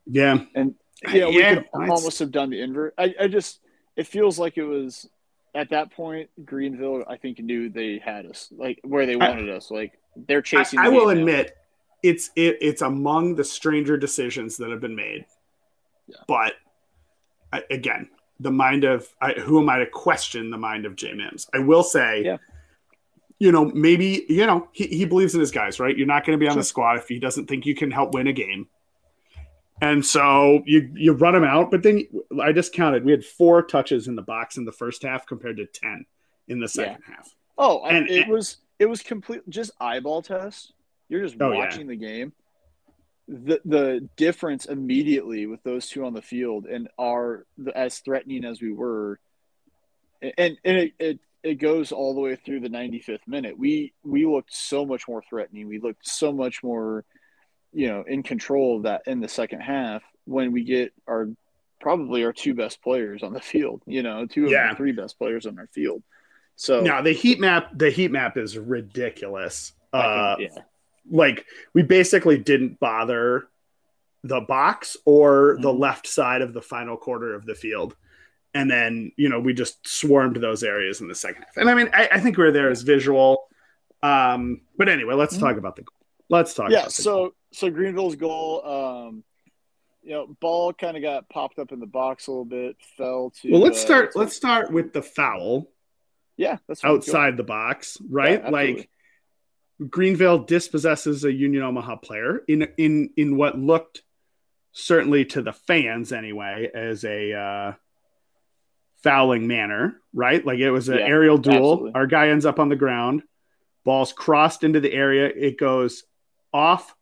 [0.06, 0.40] Yeah.
[0.54, 0.74] And
[1.10, 2.94] yeah, we yeah, could almost have done the invert.
[2.98, 3.60] I, I just
[3.96, 5.08] it feels like it was
[5.54, 9.54] at that point, Greenville, I think knew they had us, like where they wanted I,
[9.54, 9.70] us.
[9.70, 10.78] Like they're chasing.
[10.78, 11.56] I, I will admit,
[12.02, 15.26] it's it, it's among the stranger decisions that have been made.
[16.08, 16.16] Yeah.
[16.26, 16.54] But
[17.70, 18.08] again,
[18.40, 21.48] the mind of I, who am I to question the mind of Jay Mims?
[21.54, 22.36] I will say, yeah.
[23.38, 25.96] you know, maybe you know he, he believes in his guys, right?
[25.96, 26.60] You're not going to be on sure.
[26.60, 28.68] the squad if he doesn't think you can help win a game.
[29.80, 32.06] And so you you run him out, but then
[32.40, 33.04] I just counted.
[33.04, 36.06] We had four touches in the box in the first half compared to ten
[36.48, 37.16] in the second yeah.
[37.16, 37.34] half.
[37.58, 40.72] Oh, and it and, was it was complete just eyeball test.
[41.12, 41.86] You're just oh, watching yeah.
[41.86, 42.32] the game
[43.28, 48.60] the the difference immediately with those two on the field and are as threatening as
[48.60, 49.20] we were.
[50.20, 53.58] And and it, it it goes all the way through the 95th minute.
[53.58, 55.68] We we looked so much more threatening.
[55.68, 57.04] We looked so much more
[57.72, 61.28] you know in control of that in the second half when we get our
[61.80, 64.70] probably our two best players on the field you know two of yeah.
[64.70, 66.02] the three best players on our field.
[66.56, 69.72] So now the heat map the heat map is ridiculous.
[69.92, 70.48] Uh, yeah
[71.10, 73.48] like we basically didn't bother
[74.24, 75.80] the box or the mm-hmm.
[75.80, 77.96] left side of the final quarter of the field.
[78.54, 81.56] And then, you know, we just swarmed those areas in the second half.
[81.56, 83.48] And I mean, I, I think we're there as visual.
[84.02, 85.46] Um, but anyway, let's mm-hmm.
[85.46, 85.84] talk about the
[86.28, 87.30] let's talk yeah, so goal.
[87.52, 89.24] so Greenville's goal, um,
[90.02, 93.32] you know, ball kind of got popped up in the box a little bit, fell
[93.40, 95.70] to Well, let's start let's start with the foul.
[96.36, 98.42] Yeah, that's outside the box, right?
[98.42, 98.90] Yeah, like
[99.90, 104.02] Greenville dispossesses a Union Omaha player in in in what looked
[104.72, 107.72] certainly to the fans anyway as a uh,
[109.02, 110.44] fouling manner, right?
[110.44, 111.72] Like it was an yeah, aerial duel.
[111.72, 111.92] Absolutely.
[111.94, 113.22] Our guy ends up on the ground.
[113.84, 115.26] Ball's crossed into the area.
[115.26, 116.04] It goes
[116.52, 116.94] off.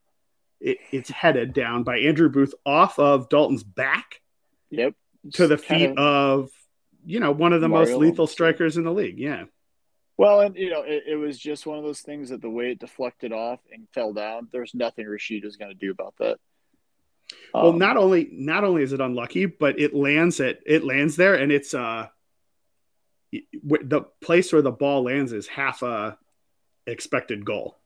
[0.61, 4.21] It, it's headed down by Andrew Booth off of Dalton's back.
[4.71, 4.95] Yep.
[5.35, 6.51] To the feet of, of
[7.05, 9.19] you know one of the Mario most lethal strikers in the league.
[9.19, 9.45] Yeah.
[10.21, 12.73] Well, and you know, it, it, was just one of those things that the way
[12.73, 16.37] it deflected off and fell down, there's nothing Rashid is going to do about that.
[17.55, 21.17] Um, well, not only not only is it unlucky, but it lands it it lands
[21.17, 22.09] there, and it's uh
[23.33, 26.19] the place where the ball lands is half a
[26.87, 27.79] expected goal.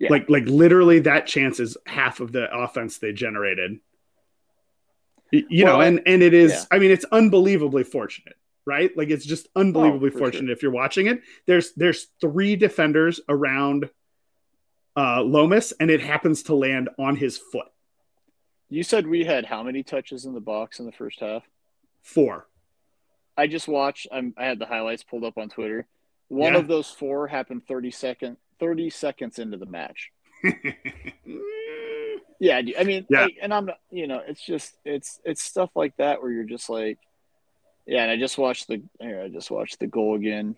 [0.00, 0.10] Yeah.
[0.10, 3.78] Like like literally that chance is half of the offense they generated.
[5.30, 6.50] You well, know, and and it is.
[6.50, 6.64] Yeah.
[6.72, 8.34] I mean, it's unbelievably fortunate
[8.66, 8.96] right?
[8.96, 10.52] Like it's just unbelievably oh, fortunate sure.
[10.52, 11.22] if you're watching it.
[11.46, 13.90] There's there's three defenders around
[14.96, 17.68] uh Lomas and it happens to land on his foot.
[18.68, 21.42] You said we had how many touches in the box in the first half?
[22.02, 22.46] Four.
[23.36, 25.86] I just watched I'm I had the highlights pulled up on Twitter.
[26.28, 26.60] One yeah.
[26.60, 30.10] of those four happened 30 second 30 seconds into the match.
[32.38, 33.26] yeah, I mean, yeah.
[33.42, 36.68] and I'm not, you know, it's just it's it's stuff like that where you're just
[36.68, 36.98] like
[37.86, 40.56] yeah, and I just watched the here, I just watched the goal again.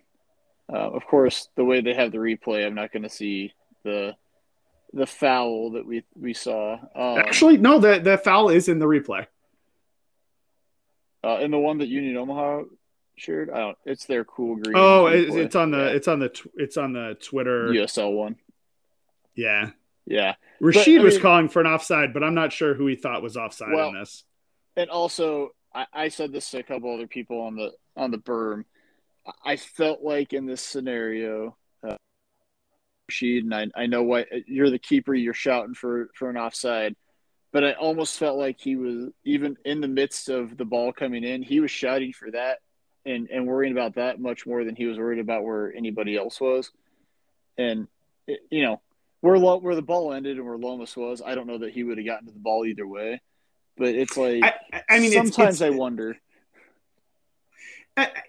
[0.72, 3.52] Uh, of course, the way they have the replay, I'm not going to see
[3.84, 4.14] the
[4.92, 6.74] the foul that we we saw.
[6.94, 9.26] Um, Actually, no, the the foul is in the replay.
[11.22, 12.62] Uh, and the one that Union Omaha
[13.16, 13.78] shared, I don't.
[13.84, 14.76] It's their cool green.
[14.76, 15.90] Oh, it's, it's on the yeah.
[15.90, 18.36] it's on the it's on the Twitter USL one.
[19.34, 19.70] Yeah,
[20.06, 20.34] yeah.
[20.60, 23.22] Rashid but, was mean, calling for an offside, but I'm not sure who he thought
[23.22, 24.24] was offside well, in this.
[24.76, 28.18] And also, I, I said this to a couple other people on the on the
[28.18, 28.64] berm.
[29.44, 31.96] I felt like in this scenario, uh,
[33.10, 36.96] Rashid, and I, I know what you're the keeper, you're shouting for for an offside,
[37.52, 41.24] but I almost felt like he was even in the midst of the ball coming
[41.24, 42.58] in, he was shouting for that
[43.04, 46.40] and and worrying about that much more than he was worried about where anybody else
[46.40, 46.70] was,
[47.58, 47.86] and
[48.26, 48.80] it, you know
[49.20, 51.98] where where the ball ended and where Lomas was, I don't know that he would
[51.98, 53.20] have gotten to the ball either way.
[53.76, 56.16] But it's like I, I mean, sometimes it's, it's, I wonder.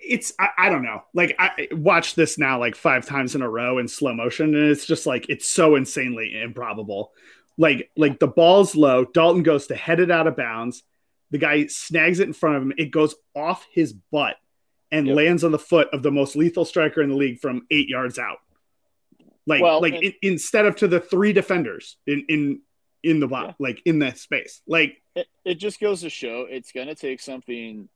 [0.02, 1.04] It's I, I, don't know.
[1.14, 4.72] Like I watched this now like five times in a row in slow motion, and
[4.72, 7.12] it's just like it's so insanely improbable.
[7.58, 10.84] Like like the ball's low, Dalton goes to head it out of bounds.
[11.32, 12.74] The guy snags it in front of him.
[12.78, 14.38] It goes off his butt
[14.92, 15.18] and yep.
[15.18, 18.18] lands on the foot of the most lethal striker in the league from eight yards
[18.18, 18.38] out.
[19.46, 22.62] Like well, like and- in, instead of to the three defenders in in
[23.08, 23.54] in the block, yeah.
[23.60, 24.62] like in that space.
[24.67, 27.88] Like it, it just goes to show it's gonna take something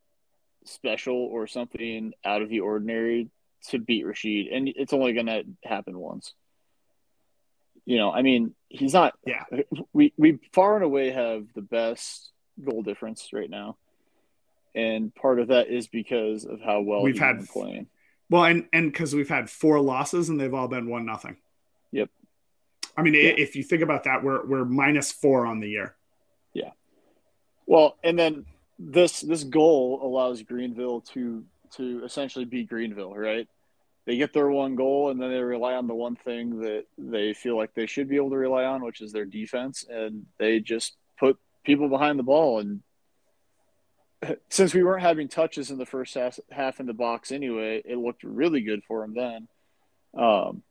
[0.66, 3.30] special or something out of the ordinary
[3.70, 6.34] to beat Rashid, and it's only gonna happen once.
[7.86, 9.14] You know, I mean, he's not.
[9.26, 9.44] Yeah,
[9.94, 12.32] we we far and away have the best
[12.64, 13.78] goal difference right now,
[14.74, 17.88] and part of that is because of how well we've had playing.
[18.30, 21.36] Well, and and because we've had four losses and they've all been one nothing.
[22.98, 23.34] I mean, yeah.
[23.38, 25.96] if you think about that, we're we're minus four on the year.
[26.54, 26.72] Yeah.
[27.66, 28.46] Well, and then
[28.80, 31.44] this this goal allows Greenville to
[31.76, 33.48] to essentially beat Greenville, right?
[34.06, 37.34] They get their one goal and then they rely on the one thing that they
[37.34, 40.60] feel like they should be able to rely on, which is their defense, and they
[40.60, 42.82] just put people behind the ball and
[44.50, 47.98] since we weren't having touches in the first half, half in the box anyway, it
[47.98, 49.48] looked really good for him then.
[50.14, 50.64] Um,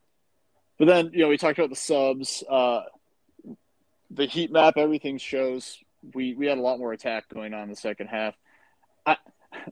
[0.81, 2.85] but then, you know, we talked about the subs, uh,
[4.11, 5.77] the heat map, everything shows
[6.15, 8.35] we, we had a lot more attack going on in the second half.
[9.05, 9.19] I,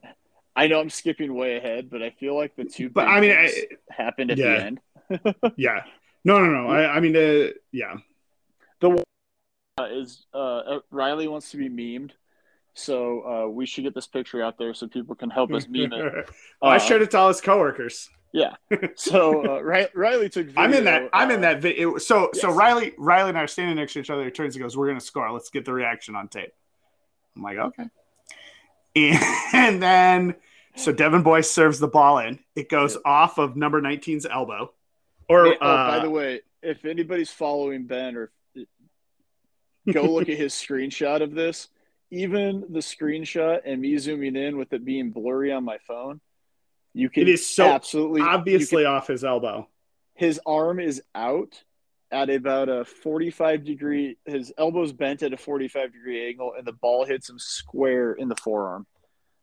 [0.55, 3.31] I know I'm skipping way ahead, but I feel like the two but I mean,
[3.31, 3.51] I,
[3.89, 4.45] happened at yeah.
[4.45, 4.81] the end.
[5.57, 5.83] yeah.
[6.23, 6.67] No, no, no.
[6.69, 7.95] I, I mean, uh, yeah.
[8.79, 9.03] The one
[9.79, 12.11] uh, is uh, Riley wants to be memed
[12.79, 15.91] so uh, we should get this picture out there so people can help us meme
[15.91, 16.29] it.
[16.61, 18.09] I uh, showed it to all his coworkers.
[18.31, 18.55] Yeah.
[18.95, 20.47] So uh, Riley took.
[20.47, 21.09] Video, I'm in that.
[21.13, 21.97] I'm in that video.
[21.97, 22.41] So yes.
[22.41, 24.23] so Riley Riley and I are standing next to each other.
[24.23, 25.31] He turns and goes, "We're gonna score.
[25.31, 26.53] Let's get the reaction on tape."
[27.35, 27.85] I'm like, okay.
[28.95, 30.35] And, and then
[30.75, 32.39] so Devin Boyce serves the ball in.
[32.55, 33.11] It goes yeah.
[33.11, 34.73] off of number 19's elbow.
[35.27, 38.31] Or oh, by uh, the way, if anybody's following Ben or
[39.91, 41.69] go look at his screenshot of this
[42.11, 46.19] even the screenshot and me zooming in with it being blurry on my phone,
[46.93, 49.67] you can it is so absolutely obviously can, off his elbow.
[50.15, 51.63] His arm is out
[52.11, 56.73] at about a 45 degree his elbow's bent at a 45 degree angle and the
[56.73, 58.87] ball hits him square in the forearm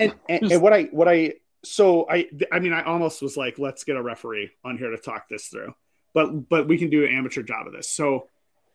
[0.00, 3.58] and, and, and what i what i so i i mean i almost was like
[3.58, 5.74] let's get a referee on here to talk this through
[6.12, 8.28] but but we can do an amateur job of this so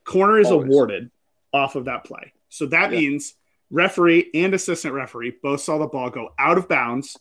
[0.06, 0.68] corner is Always.
[0.68, 1.12] awarded
[1.54, 3.00] off of that play so that yeah.
[3.00, 3.34] means
[3.70, 7.18] referee and assistant referee both saw the ball go out of bounds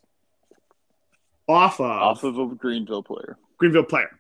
[1.51, 3.39] off of off of a Greenville player.
[3.59, 4.19] Greenville player.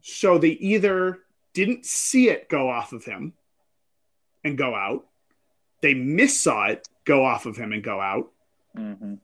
[0.00, 1.18] So they either
[1.54, 3.34] didn't see it go off of him
[4.44, 5.06] and go out,
[5.82, 8.30] they missaw it go off of him and go out,
[8.76, 9.14] mm-hmm.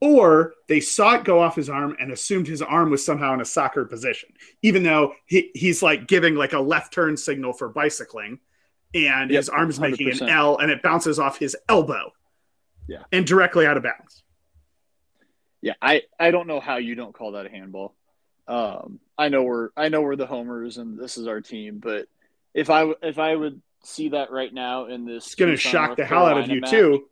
[0.00, 3.40] or they saw it go off his arm and assumed his arm was somehow in
[3.40, 4.30] a soccer position,
[4.62, 8.38] even though he, he's like giving like a left turn signal for bicycling
[8.94, 10.22] and yep, his arm's making 100%.
[10.22, 12.12] an L and it bounces off his elbow.
[12.88, 13.04] Yeah.
[13.12, 14.22] And directly out of bounds.
[15.62, 17.94] Yeah, I, I don't know how you don't call that a handball.
[18.48, 22.08] Um, I know we're I know we're the homers and this is our team, but
[22.52, 25.90] if I if I would see that right now in this, it's going to shock
[25.90, 27.04] North the hell out of you match, too.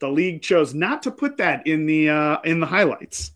[0.00, 3.32] The league chose not to put that in the uh, in the highlights.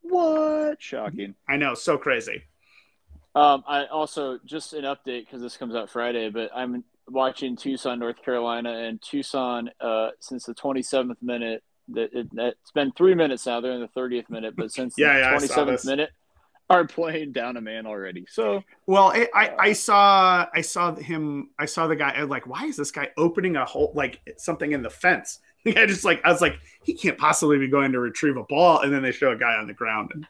[0.00, 1.34] What shocking!
[1.48, 2.44] I know, so crazy.
[3.34, 7.98] Um, I also just an update because this comes out Friday, but I'm watching Tucson,
[7.98, 11.62] North Carolina, and Tucson uh, since the 27th minute.
[11.94, 13.60] That it, has been three minutes now.
[13.60, 16.10] They're in the 30th minute, but since yeah, the yeah, 27th minute,
[16.70, 18.24] are playing down a man already.
[18.30, 21.50] So well, I, I, uh, I saw I saw him.
[21.58, 22.14] I saw the guy.
[22.16, 25.40] I was like, why is this guy opening a hole like something in the fence?
[25.66, 28.80] I just like I was like, he can't possibly be going to retrieve a ball,
[28.80, 30.26] and then they show a guy on the ground and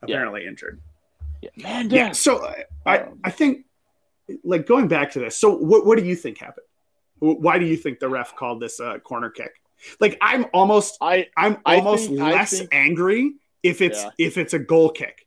[0.00, 0.48] apparently yeah.
[0.48, 0.80] injured.
[1.42, 2.12] Yeah, man, yeah.
[2.12, 2.46] So
[2.86, 3.64] I, um, I think,
[4.44, 5.36] like going back to this.
[5.36, 6.66] So what, what do you think happened?
[7.18, 9.60] Why do you think the ref called this a corner kick?
[10.00, 14.10] Like I'm almost I I'm almost think, less think, angry if it's yeah.
[14.18, 15.26] if it's a goal kick.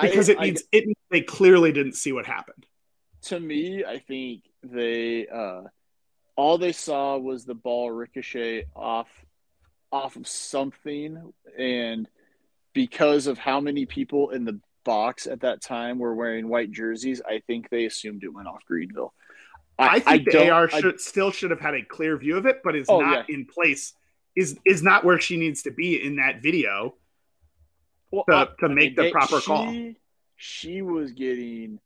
[0.00, 2.66] Because I, it means I, it they clearly didn't see what happened.
[3.22, 5.62] To me, I think they uh
[6.36, 9.08] all they saw was the ball ricochet off
[9.90, 12.08] off of something and
[12.72, 17.20] because of how many people in the box at that time were wearing white jerseys,
[17.26, 19.12] I think they assumed it went off Greenville.
[19.78, 22.46] I, I think I the AR should, still should have had a clear view of
[22.46, 23.34] it, but is oh, not yeah.
[23.34, 23.94] in place.
[24.34, 26.94] Is is not where she needs to be in that video
[28.10, 29.92] well, to, to make the they, proper she, call.
[30.36, 31.80] She was getting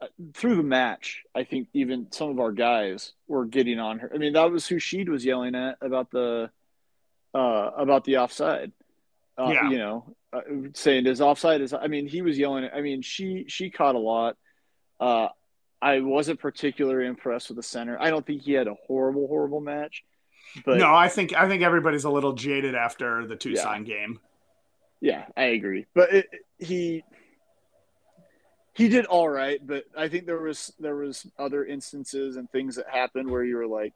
[0.00, 1.24] uh, through the match.
[1.34, 4.10] I think even some of our guys were getting on her.
[4.14, 6.50] I mean, that was who she was yelling at about the
[7.34, 8.72] uh, about the offside.
[9.36, 9.70] Uh, yeah.
[9.70, 10.40] You know, uh,
[10.74, 11.72] saying is offside is.
[11.72, 12.68] I mean, he was yelling.
[12.72, 14.36] I mean, she she caught a lot.
[15.00, 15.28] Uh,
[15.80, 18.00] I wasn't particularly impressed with the center.
[18.00, 20.04] I don't think he had a horrible, horrible match.
[20.64, 23.94] But no, I think I think everybody's a little jaded after the Tucson yeah.
[23.94, 24.20] game.
[25.00, 25.86] Yeah, I agree.
[25.94, 26.26] But it,
[26.58, 27.04] he
[28.74, 32.76] he did all right, but I think there was there was other instances and things
[32.76, 33.92] that happened where you were like,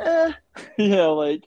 [0.00, 0.32] eh,
[0.76, 1.44] you know, like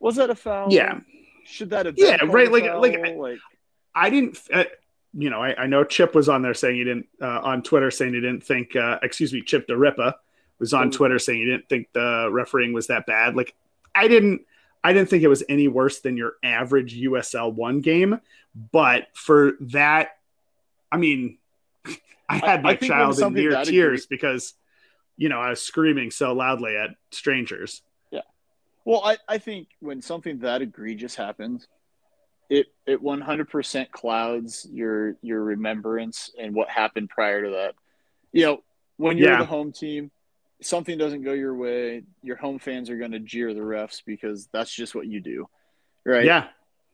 [0.00, 0.72] was that a foul?
[0.72, 1.00] Yeah.
[1.44, 2.06] Should that have been?
[2.06, 2.50] Yeah, right.
[2.50, 3.38] Like, like, like,
[3.94, 4.38] I didn't.
[5.12, 7.90] You know, I, I, know Chip was on there saying he didn't uh, on Twitter
[7.90, 8.76] saying he didn't think.
[8.76, 10.14] Uh, excuse me, Chip DeRippa
[10.60, 13.34] was on Twitter saying he didn't think the refereeing was that bad.
[13.34, 13.54] Like,
[13.94, 14.42] I didn't.
[14.82, 18.20] I didn't think it was any worse than your average USL one game,
[18.54, 20.10] but for that,
[20.90, 21.38] I mean,
[22.28, 24.54] I had my I child in near tears because,
[25.16, 27.82] you know, I was screaming so loudly at strangers.
[28.10, 28.22] Yeah.
[28.84, 31.68] Well, I, I think when something that egregious happens,
[32.50, 37.74] it it 100% clouds your your remembrance and what happened prior to that.
[38.32, 38.62] You know,
[38.96, 39.38] when you're yeah.
[39.38, 40.10] the home team,
[40.60, 44.48] something doesn't go your way, your home fans are going to jeer the refs because
[44.52, 45.48] that's just what you do,
[46.04, 46.24] right?
[46.24, 46.48] Yeah.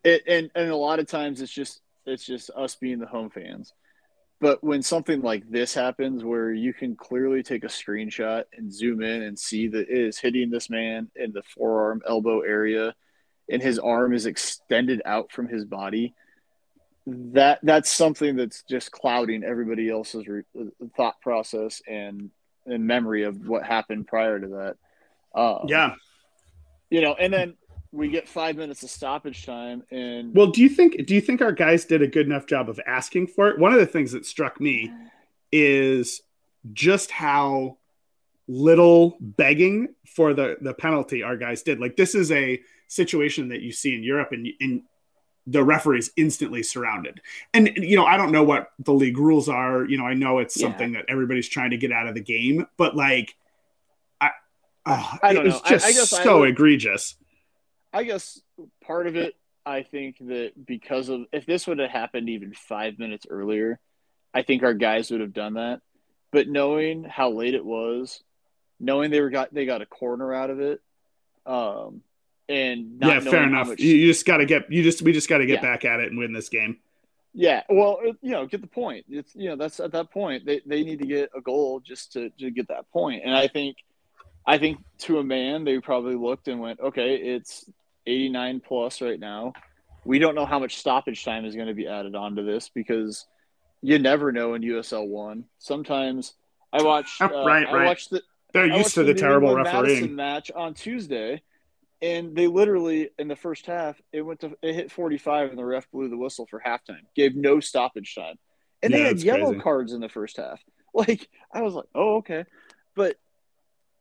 [0.04, 3.30] It, and and a lot of times it's just it's just us being the home
[3.30, 3.72] fans.
[4.38, 9.02] But when something like this happens, where you can clearly take a screenshot and zoom
[9.02, 12.94] in and see that it is hitting this man in the forearm elbow area,
[13.48, 16.14] and his arm is extended out from his body,
[17.06, 20.42] that that's something that's just clouding everybody else's re-
[20.96, 22.30] thought process and
[22.66, 25.40] and memory of what happened prior to that.
[25.40, 25.94] Um, yeah,
[26.90, 27.54] you know, and then
[27.92, 31.40] we get five minutes of stoppage time and well do you think do you think
[31.40, 33.58] our guys did a good enough job of asking for it?
[33.58, 34.92] One of the things that struck me
[35.52, 36.20] is
[36.72, 37.78] just how
[38.48, 41.80] little begging for the the penalty our guys did.
[41.80, 44.82] Like this is a situation that you see in europe and, and
[45.46, 47.20] the referees instantly surrounded
[47.54, 50.38] and you know i don't know what the league rules are you know i know
[50.38, 50.66] it's yeah.
[50.66, 53.36] something that everybody's trying to get out of the game but like
[54.20, 54.30] i,
[54.84, 55.60] uh, I don't know.
[55.64, 57.16] just I, I guess so egregious
[57.96, 58.38] I guess
[58.84, 62.98] part of it, I think that because of if this would have happened even five
[62.98, 63.80] minutes earlier,
[64.34, 65.80] I think our guys would have done that.
[66.30, 68.22] But knowing how late it was,
[68.78, 70.82] knowing they were got they got a corner out of it,
[71.46, 72.02] um,
[72.48, 73.68] and yeah, fair enough.
[73.68, 75.72] Much, you, just got to get you just we just got to get yeah.
[75.72, 76.78] back at it and win this game.
[77.34, 79.04] Yeah, well, you know, get the point.
[79.10, 82.12] It's you know that's at that point they, they need to get a goal just
[82.14, 83.22] to to get that point.
[83.24, 83.76] And I think,
[84.46, 87.68] I think to a man they probably looked and went, okay, it's
[88.06, 89.52] 89 plus right now.
[90.04, 93.26] We don't know how much stoppage time is going to be added onto this because
[93.82, 95.44] you never know in USL one.
[95.58, 96.34] Sometimes
[96.72, 97.68] I watch Uh, right, right.
[97.68, 98.22] I watched the.
[98.52, 101.42] They're used to the, the terrible refereeing match on Tuesday,
[102.02, 105.64] and they literally in the first half it went to it hit 45 and the
[105.64, 107.02] ref blew the whistle for halftime.
[107.14, 108.36] Gave no stoppage time,
[108.82, 109.62] and yeah, they had yellow crazy.
[109.62, 110.62] cards in the first half.
[110.94, 112.46] Like I was like, oh okay,
[112.94, 113.18] but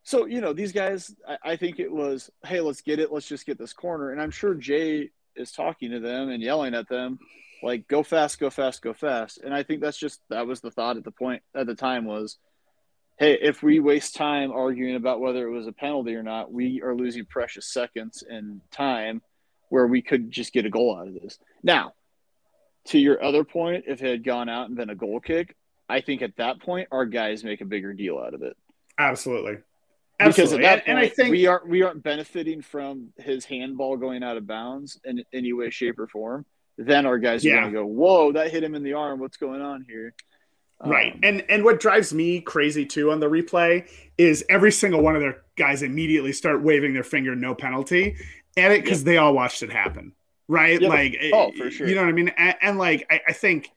[0.06, 3.28] so you know these guys I, I, think it was hey let's get it let's
[3.28, 6.88] just get this corner and i'm sure jay is talking to them and yelling at
[6.88, 7.20] them
[7.62, 10.72] like go fast go fast go fast and i think that's just that was the
[10.72, 12.38] thought at the point at the time was
[13.18, 16.82] hey if we waste time arguing about whether it was a penalty or not we
[16.82, 19.22] are losing precious seconds and time
[19.70, 21.94] where we could just get a goal out of this now
[22.86, 25.56] to your other point if it had gone out and been a goal kick
[25.90, 28.56] i think at that point our guys make a bigger deal out of it
[28.98, 29.58] absolutely
[30.20, 33.44] because at that and, point, and I think we aren't we aren't benefiting from his
[33.46, 36.46] handball going out of bounds in any way, shape, or form.
[36.78, 37.62] Then our guys are yeah.
[37.62, 39.20] going to go, "Whoa, that hit him in the arm.
[39.20, 40.14] What's going on here?"
[40.84, 45.02] Right, um, and and what drives me crazy too on the replay is every single
[45.02, 48.18] one of their guys immediately start waving their finger, no penalty,
[48.58, 50.14] at it because they all watched it happen.
[50.48, 53.34] Right, like oh for sure, you know what I mean, and, and like I, I,
[53.34, 53.70] think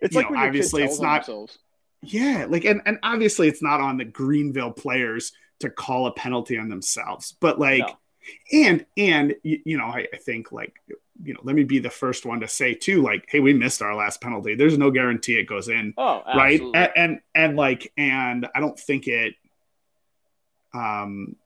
[0.00, 1.26] it's like know, obviously it's not.
[1.26, 1.58] Themselves.
[2.02, 6.58] Yeah, like and, and obviously it's not on the Greenville players to call a penalty
[6.58, 7.36] on themselves.
[7.40, 7.96] But like, no.
[8.52, 10.74] and and you, you know, I, I think like
[11.22, 13.82] you know, let me be the first one to say too, like, hey, we missed
[13.82, 14.54] our last penalty.
[14.54, 15.94] There's no guarantee it goes in.
[15.96, 16.60] Oh, right.
[16.60, 19.34] And, and, and like, and I don't think it.
[20.74, 21.36] Um,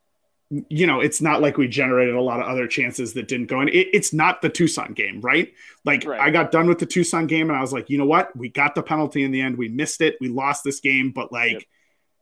[0.68, 3.61] you know, it's not like we generated a lot of other chances that didn't go
[3.61, 3.68] in.
[3.68, 5.53] It, it's not the Tucson game, right?
[5.85, 6.21] Like, right.
[6.21, 8.37] I got done with the Tucson game, and I was like, you know what?
[8.37, 9.57] We got the penalty in the end.
[9.57, 10.16] We missed it.
[10.21, 11.62] We lost this game, but like, yep.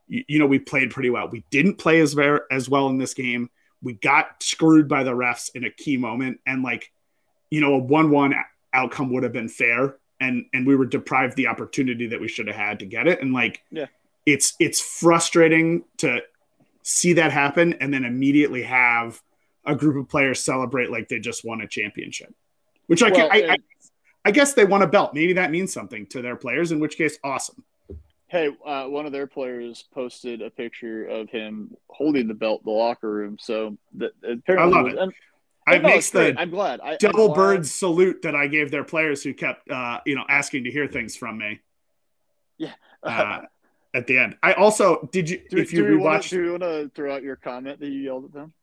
[0.07, 1.27] you, you know, we played pretty well.
[1.27, 3.49] We didn't play as very as well in this game.
[3.81, 6.91] We got screwed by the refs in a key moment, and like
[7.49, 8.35] you know, a one-one
[8.73, 12.47] outcome would have been fair, and and we were deprived the opportunity that we should
[12.47, 13.21] have had to get it.
[13.21, 13.87] And like, yeah,
[14.25, 16.21] it's it's frustrating to
[16.83, 19.21] see that happen and then immediately have
[19.65, 22.33] a group of players celebrate like they just won a championship,
[22.87, 23.57] which I, well, I, I,
[24.25, 25.13] I guess they won a belt.
[25.13, 26.71] Maybe that means something to their players.
[26.71, 27.63] In which case, awesome.
[28.27, 32.71] Hey, uh, one of their players posted a picture of him holding the belt in
[32.71, 33.37] the locker room.
[33.39, 35.13] So that apparently, I love it.
[35.67, 36.79] I no, makes the I'm glad.
[36.81, 40.25] I, double I'm bird salute that I gave their players who kept uh, you know
[40.27, 41.59] asking to hear things from me.
[42.57, 42.73] Yeah.
[43.03, 43.41] uh,
[43.93, 46.29] at the end, I also did you do, if you rewatched.
[46.29, 48.53] Do you want to throw out your comment that you yelled at them?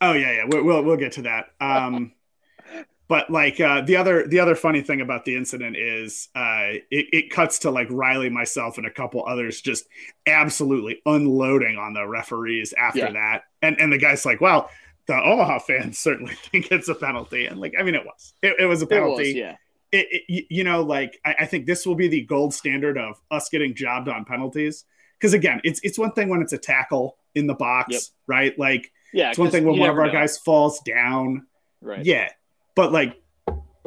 [0.00, 0.44] Oh yeah, yeah.
[0.46, 1.50] We'll we'll, we'll get to that.
[1.60, 2.12] Um,
[3.08, 7.06] but like uh, the other the other funny thing about the incident is uh, it,
[7.12, 9.86] it cuts to like Riley, myself, and a couple others just
[10.26, 13.12] absolutely unloading on the referees after yeah.
[13.12, 14.70] that, and and the guy's like, "Well,
[15.06, 17.46] the Omaha fans certainly think it's a penalty.
[17.46, 19.28] And like, I mean, it was, it, it was a penalty.
[19.28, 19.56] Was, yeah.
[19.90, 23.20] It, it, you know, like I, I, think this will be the gold standard of
[23.30, 24.84] us getting jobbed on penalties.
[25.18, 28.02] Because again, it's it's one thing when it's a tackle in the box, yep.
[28.26, 28.58] right?
[28.58, 30.12] Like, yeah, it's one thing when one of our know.
[30.12, 31.46] guys falls down,
[31.82, 32.04] right?
[32.04, 32.30] Yeah,
[32.74, 33.20] but like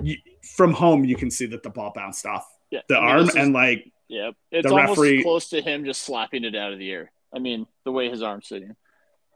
[0.02, 2.82] you, from home, you can see that the ball bounced off yeah.
[2.88, 5.86] the I mean, arm, is, and like, yeah, it's the almost referee, close to him
[5.86, 7.12] just slapping it out of the air.
[7.34, 8.76] I mean, the way his arm's sitting.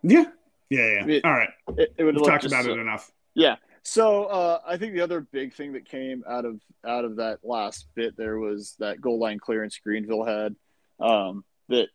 [0.03, 0.25] Yeah,
[0.69, 1.05] yeah, yeah.
[1.07, 1.49] It, All right.
[1.77, 3.11] It, it would We've talked about so, it enough.
[3.33, 3.55] Yeah.
[3.83, 7.39] So uh, I think the other big thing that came out of out of that
[7.43, 10.55] last bit there was that goal line clearance Greenville had.
[10.99, 11.87] Um, that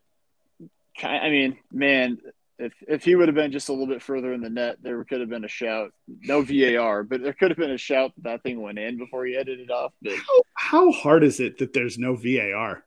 [1.02, 2.18] I mean, man,
[2.58, 5.02] if if he would have been just a little bit further in the net, there
[5.04, 5.92] could have been a shout.
[6.06, 9.24] No VAR, but there could have been a shout that that thing went in before
[9.26, 9.92] he headed it off.
[10.02, 12.84] But how, how hard is it that there's no VAR?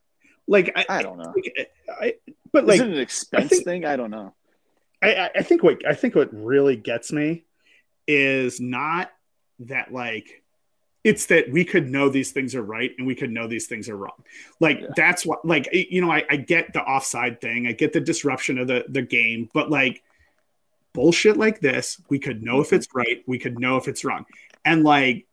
[0.47, 1.33] Like I, I don't know.
[1.57, 2.13] I, I,
[2.51, 3.85] but like, is it an expense think, thing?
[3.85, 4.33] I don't know.
[5.01, 7.45] I, I think what I think what really gets me
[8.07, 9.11] is not
[9.59, 10.43] that like
[11.03, 13.87] it's that we could know these things are right and we could know these things
[13.87, 14.23] are wrong.
[14.59, 14.87] Like yeah.
[14.95, 18.57] that's what like you know I, I get the offside thing, I get the disruption
[18.57, 20.03] of the the game, but like
[20.93, 24.25] bullshit like this, we could know if it's right, we could know if it's wrong,
[24.65, 25.27] and like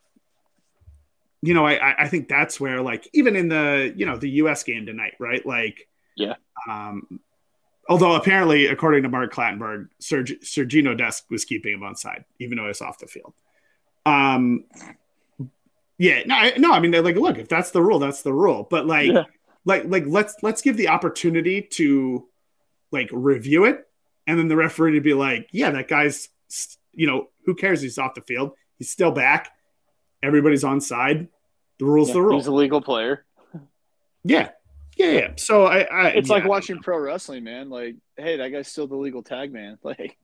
[1.43, 4.63] you know I I think that's where like even in the you know the U.S.
[4.63, 5.45] game tonight, right?
[5.45, 6.35] Like yeah,
[6.71, 7.19] um,
[7.89, 12.57] Although apparently, according to Mark Clattenburg, Serg- Sergino Dest was keeping him on side, even
[12.57, 13.35] though it's off the field.
[14.07, 14.65] Um,
[15.99, 16.73] yeah, no, no.
[16.73, 18.67] I mean, like, look, if that's the rule, that's the rule.
[18.69, 19.25] But like, yeah.
[19.65, 22.27] like, like, let's let's give the opportunity to
[22.91, 23.87] like review it,
[24.27, 26.29] and then the referee to be like, yeah, that guy's,
[26.93, 27.81] you know, who cares?
[27.83, 28.53] He's off the field.
[28.79, 29.51] He's still back.
[30.23, 31.29] Everybody's on side.
[31.79, 32.39] The rule's yeah, the rule.
[32.39, 33.25] He's a legal player.
[34.25, 34.51] Yeah,
[34.97, 35.29] yeah, yeah.
[35.37, 36.35] So I, I it's yeah.
[36.35, 37.71] like watching pro wrestling, man.
[37.71, 39.79] Like, hey, that guy's still the legal tag man.
[39.85, 40.17] Like,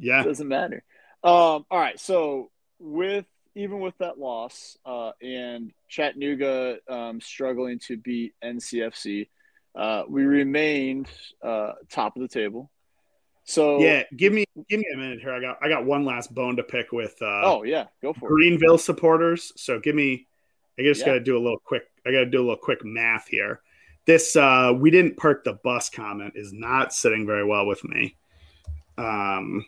[0.00, 0.82] yeah, it doesn't matter.
[1.22, 1.98] Um, all right.
[1.98, 9.28] So with even with that loss, uh, and Chattanooga um, struggling to beat NCFC,
[9.74, 11.08] uh, we remained
[11.42, 12.70] uh, top of the table.
[13.44, 15.32] So yeah, give me give me a minute here.
[15.32, 17.14] I got I got one last bone to pick with.
[17.22, 18.58] Uh, oh yeah, go for Greenville it.
[18.58, 19.52] Greenville supporters.
[19.56, 20.26] So give me.
[20.78, 21.06] I just yeah.
[21.06, 23.60] got to do a little quick I got to do a little quick math here.
[24.06, 28.16] This uh, we didn't park the bus comment is not sitting very well with me.
[28.96, 29.66] Um,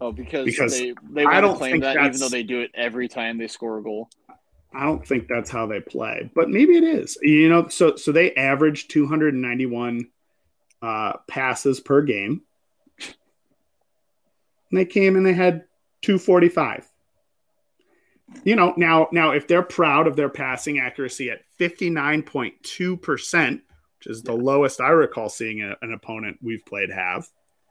[0.00, 2.70] oh, because, because they they I don't to claim that even though they do it
[2.74, 4.08] every time they score a goal.
[4.72, 7.18] I don't think that's how they play, but maybe it is.
[7.22, 10.08] You know, so so they average 291
[10.80, 12.42] uh, passes per game.
[14.70, 15.64] And they came and they had
[16.02, 16.86] 245
[18.44, 24.22] you know, now now if they're proud of their passing accuracy at 59.2%, which is
[24.22, 24.42] the yeah.
[24.42, 27.28] lowest I recall seeing a, an opponent we've played have,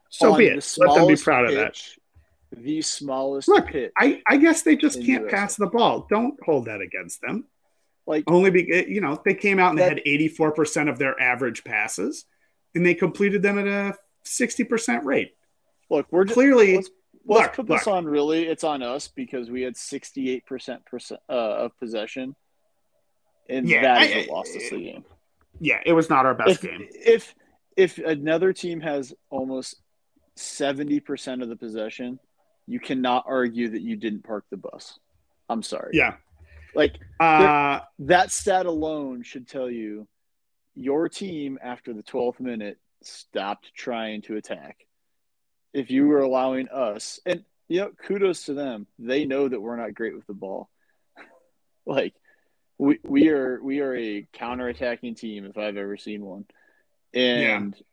[0.09, 0.75] so On be it.
[0.77, 2.63] Let them be proud pitch, of that.
[2.63, 5.29] The smallest Look, I, I guess they just can't USA.
[5.29, 6.07] pass the ball.
[6.09, 7.45] Don't hold that against them.
[8.05, 10.97] Like only be eh, you know, they came out and that, they had 84% of
[10.97, 12.25] their average passes
[12.73, 15.33] and they completed them at a 60% rate.
[15.89, 16.83] Look, we're clearly
[17.27, 17.95] let's look, put this look.
[17.95, 22.35] on really it's on us because we had 68%, uh, of possession
[23.49, 25.05] and yeah, that is what lost us the game
[25.59, 27.35] yeah it was not our best if, game if
[27.77, 29.75] if another team has almost
[30.37, 32.19] 70% of the possession,
[32.65, 34.99] you cannot argue that you didn't park the bus.
[35.47, 35.91] I'm sorry.
[35.93, 36.15] Yeah.
[36.75, 40.07] Like uh, that stat alone should tell you
[40.75, 44.77] your team after the 12th minute stopped trying to attack.
[45.77, 48.87] If you were allowing us, and you know, kudos to them.
[48.97, 50.69] They know that we're not great with the ball.
[51.85, 52.13] like
[52.77, 56.45] we we are we are a counterattacking team if I've ever seen one.
[57.13, 57.83] And yeah.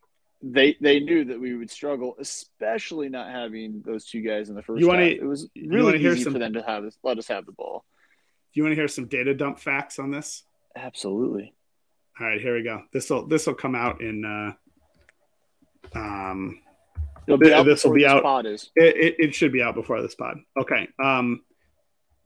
[0.42, 4.62] they they knew that we would struggle, especially not having those two guys in the
[4.62, 4.80] first.
[4.80, 5.10] You want to?
[5.10, 7.84] It was really easy some, for them to have us let us have the ball.
[8.52, 10.44] Do you want to hear some data dump facts on this?
[10.76, 11.54] Absolutely.
[12.20, 12.82] All right, here we go.
[12.92, 14.24] This will this will come out in.
[14.24, 14.52] Uh,
[15.98, 16.60] um,
[17.26, 18.46] this will be out.
[18.46, 20.38] It, it, it, should be out before this pod.
[20.56, 20.88] Okay.
[21.02, 21.42] Um,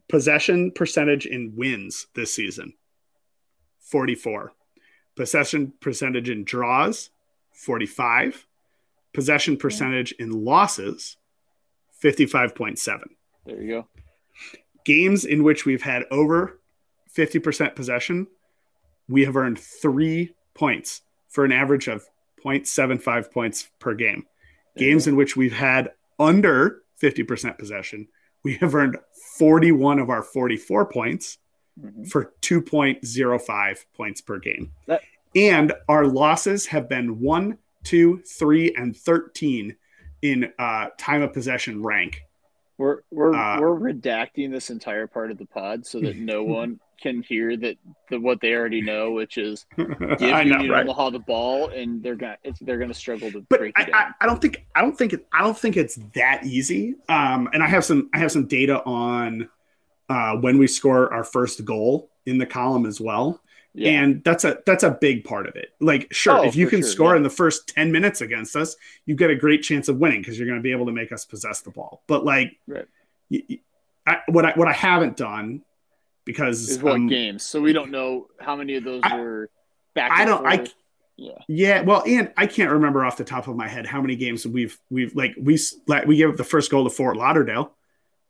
[0.09, 2.75] possession percentage in wins this season,
[3.81, 4.53] forty four.
[5.17, 7.11] Possession percentage in draws,
[7.53, 8.47] forty five.
[9.15, 11.17] Possession percentage in losses,
[11.93, 13.09] fifty five point seven.
[13.47, 13.89] There you go
[14.89, 16.59] games in which we've had over
[17.15, 18.27] 50% possession,
[19.07, 22.07] we have earned three points for an average of
[22.43, 24.25] 0.75 points per game.
[24.79, 28.09] Games in which we've had under 50% possession,
[28.43, 28.97] we have earned
[29.39, 31.39] 41 of our 44 points
[31.81, 32.05] mm-hmm.
[32.05, 34.73] for 2.05 points per game.
[34.87, 35.03] That-
[35.35, 39.77] and our losses have been one, two, three, and 13
[40.23, 42.23] in uh, time of possession rank
[42.79, 46.81] we're we're uh, we're redacting this entire part of the pod so that no one
[47.01, 47.77] can hear that
[48.11, 50.85] the, what they already know, which is give know, right?
[50.85, 53.95] Omaha the ball, and they're gonna they're gonna struggle to but break I, it.
[53.95, 56.97] I, I, don't think I don't think it, I don't think it's that easy.
[57.09, 59.49] Um, and I have some I have some data on
[60.09, 63.41] uh, when we score our first goal in the column as well.
[63.75, 64.03] Yeah.
[64.03, 65.73] And that's a that's a big part of it.
[65.79, 67.19] Like, sure, oh, if you can sure, score yeah.
[67.19, 68.77] in the first 10 minutes against us,
[69.07, 71.13] you get a great chance of winning because you're going to be able to make
[71.13, 72.03] us possess the ball.
[72.07, 72.87] But like right.
[73.29, 73.59] you,
[74.07, 75.63] I, what I what I haven't done
[76.29, 77.43] because is what um, games.
[77.43, 79.49] So we don't know how many of those I, were
[79.95, 80.13] back.
[80.13, 80.41] I don't.
[80.41, 80.53] Forth.
[80.53, 80.67] I
[81.17, 81.39] yeah.
[81.49, 81.81] Yeah.
[81.81, 84.79] Well, and I can't remember off the top of my head how many games we've
[84.91, 87.73] we've like we like we gave the first goal to Fort Lauderdale,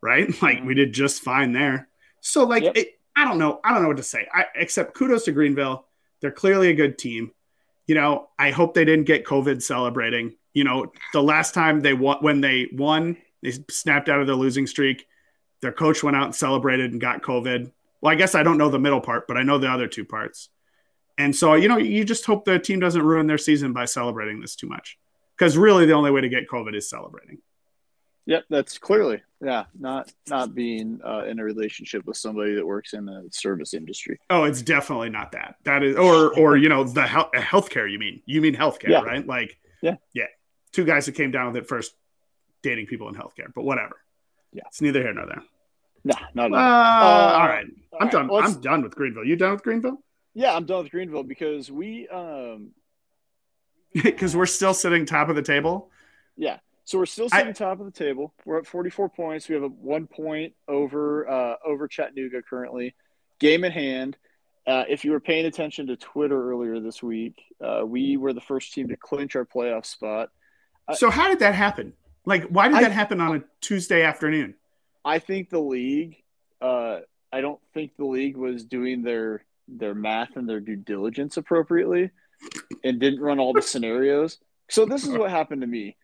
[0.00, 0.28] right?
[0.42, 0.66] Like mm-hmm.
[0.66, 1.88] we did just fine there.
[2.20, 2.76] So like yep.
[2.76, 3.58] it, I don't know.
[3.64, 4.28] I don't know what to say.
[4.32, 5.84] I, except kudos to Greenville.
[6.20, 7.32] They're clearly a good team.
[7.88, 10.36] You know, I hope they didn't get COVID celebrating.
[10.54, 14.36] You know, the last time they won, when they won, they snapped out of their
[14.36, 15.06] losing streak.
[15.62, 17.72] Their coach went out and celebrated and got COVID.
[18.00, 20.04] Well, I guess I don't know the middle part, but I know the other two
[20.04, 20.50] parts.
[21.16, 24.40] And so, you know, you just hope the team doesn't ruin their season by celebrating
[24.40, 24.98] this too much.
[25.36, 27.38] Because really, the only way to get COVID is celebrating.
[28.26, 32.92] Yep, that's clearly yeah, not not being uh, in a relationship with somebody that works
[32.92, 34.18] in the service industry.
[34.30, 35.56] Oh, it's definitely not that.
[35.64, 37.90] That is, or or you know, the health healthcare.
[37.90, 39.02] You mean you mean healthcare, yeah.
[39.02, 39.26] right?
[39.26, 40.26] Like yeah, yeah.
[40.72, 41.94] Two guys that came down with it first,
[42.62, 43.96] dating people in healthcare, but whatever.
[44.52, 45.42] Yeah, it's neither here nor there.
[46.04, 47.66] Nah, not uh, uh, all right.
[47.92, 48.12] All I'm right.
[48.12, 48.30] done.
[48.30, 49.24] I'm done with Greenville.
[49.24, 50.02] You done with Greenville?
[50.34, 52.70] Yeah, I'm done with Greenville because we um
[53.94, 55.90] because we're still sitting top of the table.
[56.36, 56.58] Yeah.
[56.84, 58.32] So we're still sitting I, top of the table.
[58.46, 59.48] We're at 44 points.
[59.48, 62.94] We have a one point over uh, over Chattanooga currently.
[63.38, 64.16] Game in hand.
[64.66, 68.40] Uh, if you were paying attention to Twitter earlier this week, uh, we were the
[68.40, 70.28] first team to clinch our playoff spot.
[70.94, 71.94] So how did that happen?
[72.24, 74.54] Like, why did I, that happen on a Tuesday afternoon?
[75.08, 76.22] I think the league.
[76.60, 76.98] Uh,
[77.32, 82.10] I don't think the league was doing their their math and their due diligence appropriately,
[82.84, 84.36] and didn't run all the scenarios.
[84.68, 85.96] So this is what happened to me.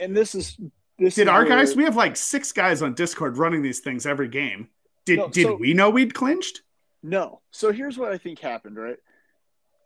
[0.00, 0.58] And this is
[0.98, 3.78] this did is our where, guys we have like six guys on discord running these
[3.78, 4.68] things every game.
[5.06, 6.62] Did no, did so, we know we'd clinched?
[7.04, 7.40] No.
[7.52, 8.96] So here's what i think happened right?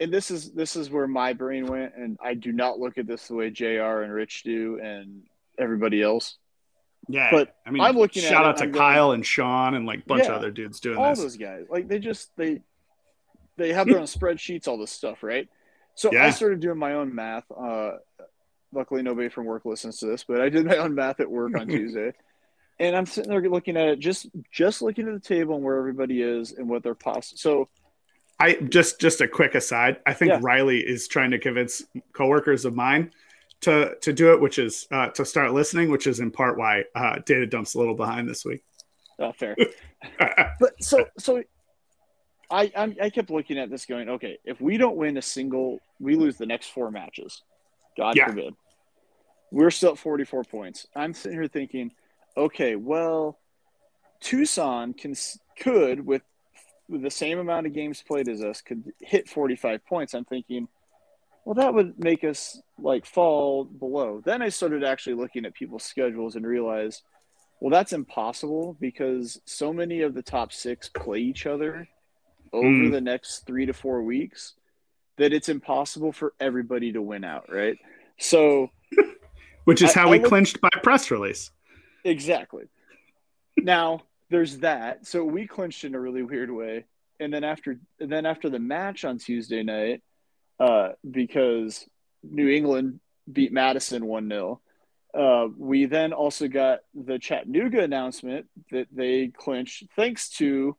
[0.01, 3.07] And this is this is where my brain went and i do not look at
[3.07, 5.25] this the way jr and rich do and
[5.59, 6.39] everybody else
[7.09, 9.87] yeah but i mean i'm looking shout out to I'm kyle going, and sean and
[9.87, 11.21] like a bunch yeah, of other dudes doing all this.
[11.21, 12.61] those guys like they just they
[13.57, 15.49] they have their own spreadsheets all this stuff right
[15.95, 16.27] so yeah.
[16.27, 17.93] i started doing my own math uh
[18.73, 21.57] Luckily, nobody from work listens to this, but I did my own math at work
[21.59, 22.13] on Tuesday,
[22.79, 25.79] and I'm sitting there looking at it, just just looking at the table and where
[25.79, 27.39] everybody is and what they're possible.
[27.39, 27.69] So,
[28.39, 30.01] I just just a quick aside.
[30.05, 30.41] I think yeah.
[30.43, 31.83] Riley is trying to convince
[32.13, 33.11] coworkers of mine
[33.63, 36.85] to to do it, which is uh, to start listening, which is in part why
[36.95, 38.63] uh, Data Dump's a little behind this week.
[39.19, 39.57] Oh, fair.
[40.61, 41.43] but so so
[42.51, 45.81] I I'm, i kept looking at this, going, okay, if we don't win a single,
[45.99, 47.43] we lose the next four matches.
[47.97, 48.27] God yeah.
[48.27, 48.55] forbid.
[49.51, 50.87] We're still at 44 points.
[50.95, 51.91] I'm sitting here thinking,
[52.37, 53.39] okay, well,
[54.21, 55.15] Tucson can
[55.59, 56.23] could with
[56.89, 60.15] with the same amount of games played as us could hit 45 points.
[60.15, 60.69] I'm thinking,
[61.49, 64.21] well, that would make us like fall below.
[64.23, 67.01] Then I started actually looking at people's schedules and realized,
[67.59, 71.89] well, that's impossible because so many of the top six play each other
[72.53, 72.93] over mm.
[72.93, 74.57] the next three to four weeks
[75.17, 77.79] that it's impossible for everybody to win out, right?
[78.19, 78.71] So,
[79.65, 81.51] which is I, how we clinched by press release.
[82.05, 82.65] Exactly.
[83.57, 85.07] now there's that.
[85.07, 86.85] So we clinched in a really weird way,
[87.19, 90.03] and then after then after the match on Tuesday night,
[90.59, 91.87] uh, because
[92.23, 93.01] New England
[93.31, 94.61] beat Madison 1 0.
[95.15, 100.77] Uh, we then also got the Chattanooga announcement that they clinched thanks to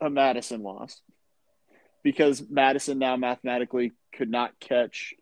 [0.00, 1.00] a Madison loss
[2.02, 5.14] because Madison now mathematically could not catch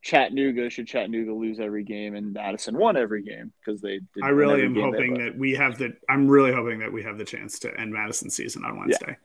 [0.00, 4.00] Chattanooga should Chattanooga lose every game and Madison won every game because they.
[4.22, 5.92] I really am hoping that we have the.
[6.08, 9.16] I'm really hoping that we have the chance to end Madison season on Wednesday.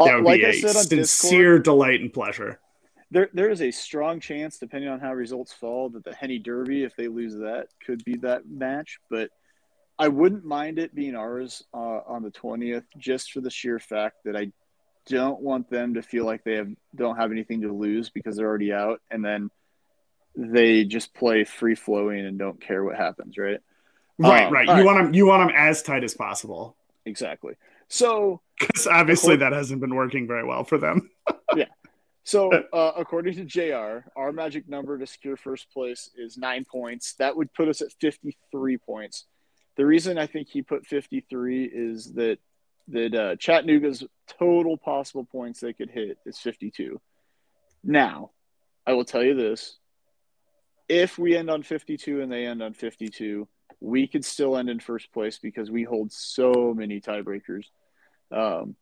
[0.00, 0.06] Yeah.
[0.06, 2.60] That would uh, like be I a sincere Discord, delight and pleasure
[3.10, 6.84] there there is a strong chance, depending on how results fall, that the Henny Derby,
[6.84, 8.98] if they lose that, could be that match.
[9.10, 9.30] But
[9.98, 14.16] I wouldn't mind it being ours uh, on the twentieth, just for the sheer fact
[14.24, 14.52] that I
[15.06, 18.46] don't want them to feel like they have don't have anything to lose because they're
[18.46, 19.50] already out, and then
[20.36, 23.58] they just play free flowing and don't care what happens, right?
[24.18, 24.66] Right, um, right.
[24.66, 24.84] You right.
[24.84, 26.76] want them you want them as tight as possible.
[27.06, 27.54] Exactly.
[27.88, 31.10] So because obviously that hasn't been working very well for them.
[31.56, 31.66] yeah.
[32.28, 37.14] So, uh, according to JR, our magic number to secure first place is nine points.
[37.14, 39.24] That would put us at 53 points.
[39.78, 42.38] The reason I think he put 53 is that
[42.88, 44.04] that uh, Chattanooga's
[44.38, 47.00] total possible points they could hit is 52.
[47.82, 48.32] Now,
[48.86, 49.78] I will tell you this:
[50.86, 53.48] if we end on 52 and they end on 52,
[53.80, 57.64] we could still end in first place because we hold so many tiebreakers.
[58.30, 58.76] Um,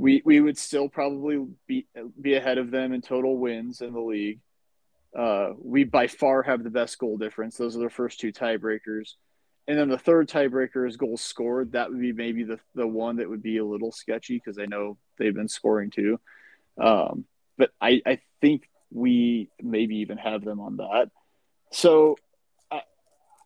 [0.00, 1.86] we we would still probably be
[2.20, 4.40] be ahead of them in total wins in the league.
[5.16, 7.56] Uh, we by far have the best goal difference.
[7.56, 9.14] Those are the first two tiebreakers.
[9.68, 11.72] And then the third tiebreaker is goals scored.
[11.72, 14.64] That would be maybe the, the one that would be a little sketchy because I
[14.64, 16.18] know they've been scoring too.
[16.80, 17.24] Um,
[17.58, 21.10] but I, I think we maybe even have them on that.
[21.70, 22.16] So
[22.70, 22.82] I,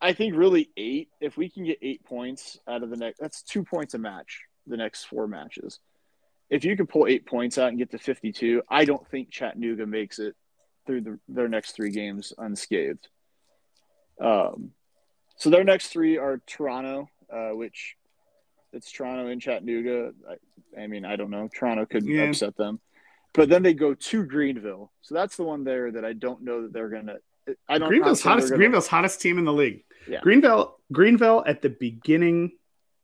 [0.00, 3.42] I think really eight, if we can get eight points out of the next, that's
[3.42, 5.80] two points a match, the next four matches
[6.54, 9.86] if you can pull eight points out and get to 52, I don't think Chattanooga
[9.86, 10.36] makes it
[10.86, 13.08] through the, their next three games unscathed.
[14.20, 14.70] Um,
[15.36, 17.96] so their next three are Toronto, uh, which
[18.72, 20.12] it's Toronto and Chattanooga.
[20.30, 21.50] I, I, mean, I don't know.
[21.52, 22.22] Toronto could yeah.
[22.22, 22.78] upset them,
[23.32, 24.92] but then they go to Greenville.
[25.02, 27.16] So that's the one there that I don't know that they're gonna.
[27.68, 27.88] I don't.
[27.88, 28.50] Greenville's hottest.
[28.50, 29.82] Gonna, Greenville's hottest team in the league.
[30.08, 30.20] Yeah.
[30.20, 30.76] Greenville.
[30.92, 32.52] Greenville at the beginning.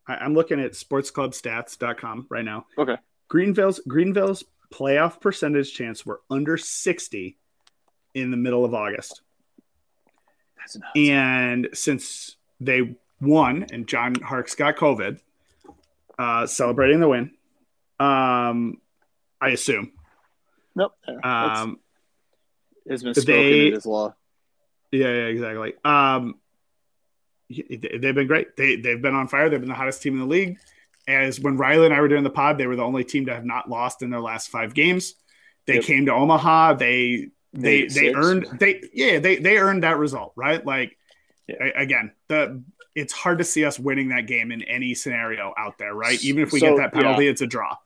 [0.07, 2.67] I, I'm looking at sportsclubstats.com right now.
[2.79, 2.97] Okay.
[3.31, 7.39] Greenville's Greenville's playoff percentage chance were under 60
[8.15, 9.23] in the middle of August.
[10.95, 15.21] And since they won and John Harkes got COVID,
[16.19, 17.31] uh, celebrating the win,
[17.99, 18.79] um,
[19.41, 19.93] I assume.
[20.75, 20.93] Nope.
[21.23, 21.79] Um,
[22.89, 24.15] has been they, in his law.
[24.91, 25.75] Yeah, yeah, exactly.
[25.85, 26.35] Um,
[27.49, 28.57] they've been great.
[28.57, 29.49] They they've been on fire.
[29.49, 30.59] They've been the hottest team in the league
[31.11, 33.35] as when Riley and I were doing the pod, they were the only team to
[33.35, 35.15] have not lost in their last five games.
[35.67, 35.85] They yep.
[35.85, 36.75] came to Omaha.
[36.75, 38.17] They they they six.
[38.17, 40.65] earned they yeah they they earned that result right.
[40.65, 40.97] Like
[41.47, 41.57] yeah.
[41.77, 42.63] again, the
[42.95, 46.23] it's hard to see us winning that game in any scenario out there, right?
[46.25, 47.31] Even if we so, get that penalty, yeah.
[47.31, 47.77] it's a draw.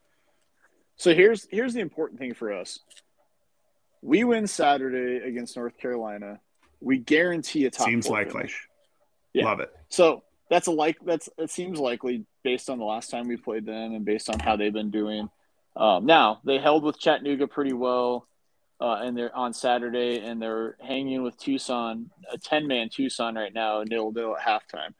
[0.97, 2.79] So here's here's the important thing for us.
[4.01, 6.39] We win Saturday against North Carolina.
[6.79, 7.87] We guarantee a top.
[7.87, 8.51] Seems likely.
[9.33, 9.45] Yeah.
[9.45, 9.73] Love it.
[9.89, 10.97] So that's a like.
[11.05, 14.39] That's it seems likely based on the last time we played them and based on
[14.39, 15.29] how they've been doing.
[15.75, 18.27] Um, now they held with Chattanooga pretty well,
[18.79, 23.83] uh, and they're on Saturday, and they're hanging with Tucson, a ten-man Tucson right now,
[23.83, 24.93] nil nil at halftime.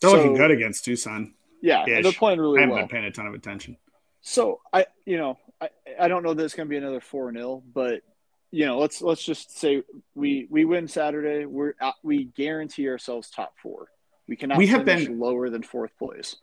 [0.00, 1.34] They're so, looking good against Tucson.
[1.62, 2.82] Yeah, they're playing really I haven't well.
[2.86, 3.76] been paying a ton of attention.
[4.22, 7.32] So I, you know, I, I don't know that it's going to be another four
[7.32, 8.02] 0 but
[8.50, 9.82] you know, let's let's just say
[10.14, 11.46] we we win Saturday.
[11.46, 13.88] We're we guarantee ourselves top four.
[14.30, 16.36] We cannot we have been lower than fourth place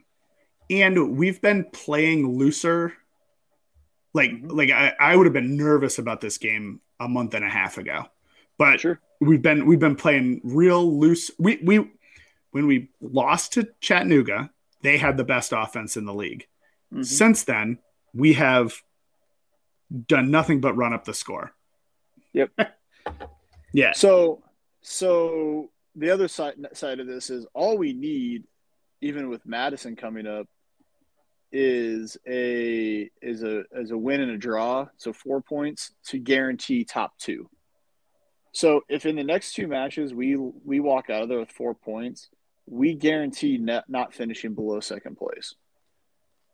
[0.69, 2.93] and we've been playing looser.
[4.13, 4.49] Like, mm-hmm.
[4.49, 7.77] like I, I would have been nervous about this game a month and a half
[7.77, 8.05] ago,
[8.57, 8.99] but sure.
[9.21, 11.29] we've been we've been playing real loose.
[11.37, 11.89] We we
[12.51, 14.49] when we lost to Chattanooga,
[14.81, 16.47] they had the best offense in the league.
[16.91, 17.03] Mm-hmm.
[17.03, 17.79] Since then,
[18.13, 18.73] we have
[20.07, 21.53] done nothing but run up the score.
[22.33, 22.51] Yep.
[23.73, 23.93] yeah.
[23.93, 24.43] So
[24.81, 28.43] so the other side side of this is all we need,
[29.01, 30.47] even with Madison coming up,
[31.51, 36.85] is a is a as a win and a draw, so four points to guarantee
[36.85, 37.49] top two.
[38.51, 41.73] So if in the next two matches we we walk out of there with four
[41.73, 42.29] points,
[42.65, 45.55] we guarantee net, not finishing below second place.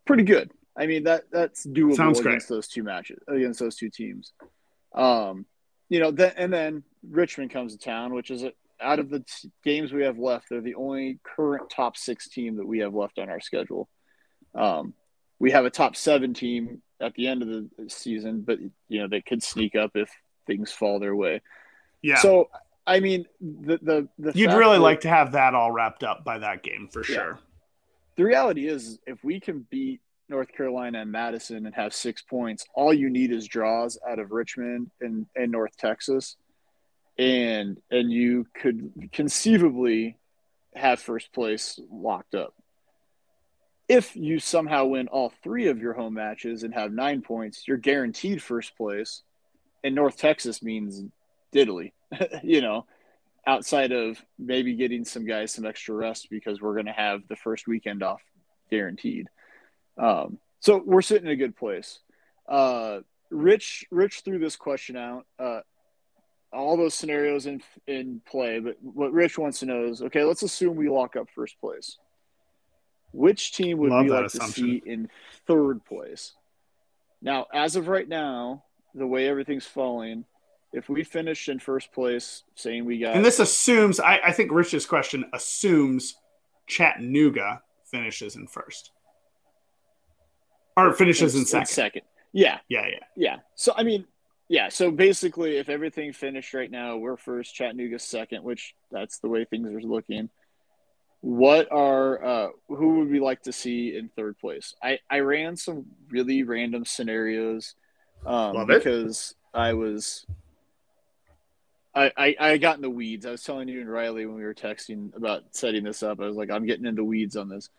[0.05, 0.51] Pretty good.
[0.77, 2.55] I mean that that's doable Sounds against great.
[2.55, 4.33] those two matches against those two teams.
[4.93, 5.45] Um,
[5.89, 8.53] you know, then and then Richmond comes to town, which is a,
[8.83, 12.57] out of the t- games we have left, they're the only current top six team
[12.57, 13.89] that we have left on our schedule.
[14.53, 14.93] Um,
[15.39, 19.07] we have a top seven team at the end of the season, but you know
[19.07, 20.09] they could sneak up if
[20.45, 21.41] things fall their way.
[22.01, 22.17] Yeah.
[22.17, 22.49] So
[22.85, 26.23] I mean, the the, the you'd really that, like to have that all wrapped up
[26.23, 27.15] by that game for yeah.
[27.15, 27.39] sure.
[28.15, 32.65] The reality is, if we can beat North Carolina and Madison and have six points,
[32.75, 36.37] all you need is draws out of Richmond and, and North Texas,
[37.17, 40.17] and and you could conceivably
[40.75, 42.53] have first place locked up.
[43.87, 47.77] If you somehow win all three of your home matches and have nine points, you're
[47.77, 49.21] guaranteed first place.
[49.83, 51.03] And North Texas means
[51.53, 51.91] diddly,
[52.43, 52.85] you know,
[53.45, 57.35] outside of maybe getting some guys some extra rest because we're going to have the
[57.35, 58.21] first weekend off
[58.71, 59.27] guaranteed.
[59.97, 61.99] Um, so we're sitting in a good place.
[62.47, 62.99] Uh,
[63.29, 65.25] Rich, Rich threw this question out.
[65.37, 65.59] Uh,
[66.53, 70.43] all those scenarios in in play, but what Rich wants to know is, okay, let's
[70.43, 71.97] assume we lock up first place.
[73.11, 74.65] Which team would Love we like assumption.
[74.65, 75.09] to see in
[75.45, 76.33] third place?
[77.21, 78.63] Now, as of right now,
[78.95, 80.25] the way everything's falling,
[80.71, 84.51] if we finish in first place, saying we got and this assumes, I, I think
[84.51, 86.15] Rich's question assumes
[86.67, 88.91] Chattanooga finishes in first
[90.75, 91.67] or finishes in, in second.
[91.67, 92.01] second.
[92.31, 92.59] Yeah.
[92.67, 92.99] Yeah, yeah.
[93.15, 93.35] Yeah.
[93.55, 94.05] So I mean,
[94.49, 99.29] yeah, so basically if everything finished right now, we're first, Chattanooga second, which that's the
[99.29, 100.29] way things are looking.
[101.21, 104.75] What are uh who would we like to see in third place?
[104.83, 107.75] I I ran some really random scenarios
[108.25, 109.35] um because.
[109.53, 110.25] I was
[111.95, 113.25] I, I, I got in the weeds.
[113.25, 116.19] I was telling you and Riley when we were texting about setting this up.
[116.19, 117.69] I was like, I'm getting into weeds on this.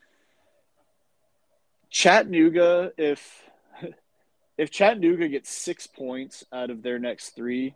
[1.91, 3.43] Chattanooga, if
[4.57, 7.75] if Chattanooga gets six points out of their next three,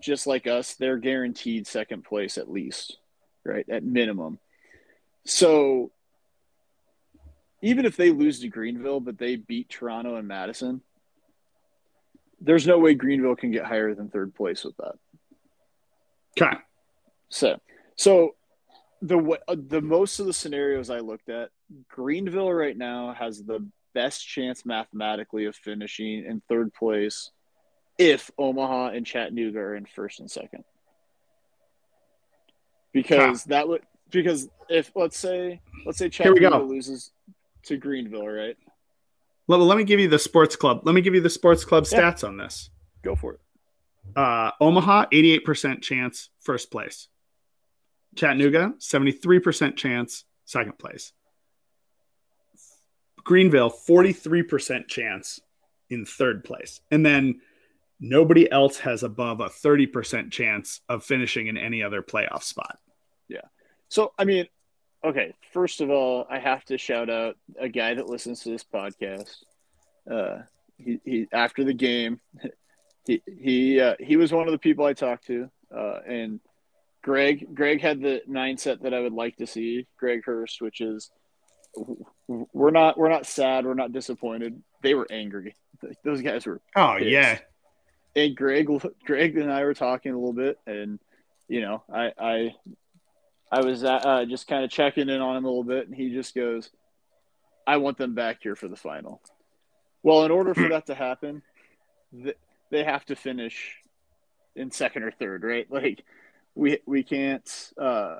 [0.00, 2.98] just like us, they're guaranteed second place at least,
[3.44, 3.68] right?
[3.68, 4.38] At minimum.
[5.24, 5.90] So
[7.62, 10.82] even if they lose to Greenville, but they beat Toronto and Madison,
[12.40, 14.94] there's no way Greenville can get higher than third place with that.
[16.38, 16.56] Okay.
[17.28, 17.58] So,
[17.96, 18.34] so
[19.00, 21.50] the uh, the most of the scenarios I looked at,
[21.88, 27.30] Greenville right now has the best chance mathematically of finishing in third place
[27.98, 30.64] if Omaha and Chattanooga are in first and second.
[32.92, 33.46] Because huh.
[33.48, 37.12] that would because if let's say let's say Chattanooga loses
[37.64, 38.56] to Greenville, right?
[39.46, 40.80] Let, let me give you the sports club.
[40.84, 42.00] Let me give you the sports club yeah.
[42.00, 42.70] stats on this.
[43.02, 43.40] Go for it.
[44.16, 47.08] Uh, Omaha, 88% chance, first place.
[48.16, 51.12] Chattanooga, 73% chance, second place.
[53.24, 55.40] Greenville, 43% chance
[55.90, 56.80] in third place.
[56.90, 57.40] And then
[58.00, 62.78] nobody else has above a 30% chance of finishing in any other playoff spot.
[63.28, 63.40] Yeah.
[63.88, 64.46] So, I mean,
[65.04, 68.64] okay, first of all, I have to shout out a guy that listens to this
[68.64, 69.36] podcast.
[70.10, 70.42] Uh,
[70.76, 72.20] he, he after the game,
[73.06, 76.40] he he uh, he was one of the people I talked to, uh, and
[77.02, 81.10] Greg Greg had the mindset that I would like to see Greg Hurst, which is
[82.26, 84.62] we're not we're not sad, we're not disappointed.
[84.82, 85.54] They were angry.
[86.04, 86.60] Those guys were.
[86.76, 87.10] Oh pissed.
[87.10, 87.38] yeah.
[88.16, 88.68] And Greg
[89.04, 90.98] Greg and I were talking a little bit, and
[91.48, 92.54] you know I I
[93.50, 96.10] I was uh, just kind of checking in on him a little bit, and he
[96.10, 96.70] just goes,
[97.66, 99.20] "I want them back here for the final."
[100.02, 101.42] Well, in order for that to happen,
[102.70, 103.76] they have to finish
[104.54, 105.66] in second or third, right?
[105.70, 106.04] Like
[106.54, 108.16] we we can't uh,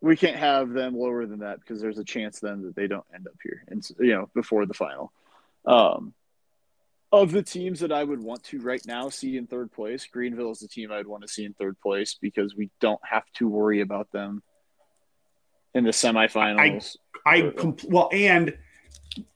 [0.00, 3.04] we can't have them lower than that because there's a chance then that they don't
[3.14, 5.12] end up here and you know before the final.
[5.66, 6.14] Um,
[7.12, 10.52] of the teams that I would want to right now see in third place, Greenville
[10.52, 13.48] is the team I'd want to see in third place because we don't have to
[13.48, 14.42] worry about them
[15.74, 16.96] in the semifinals.
[17.26, 18.56] I, I compl- well, and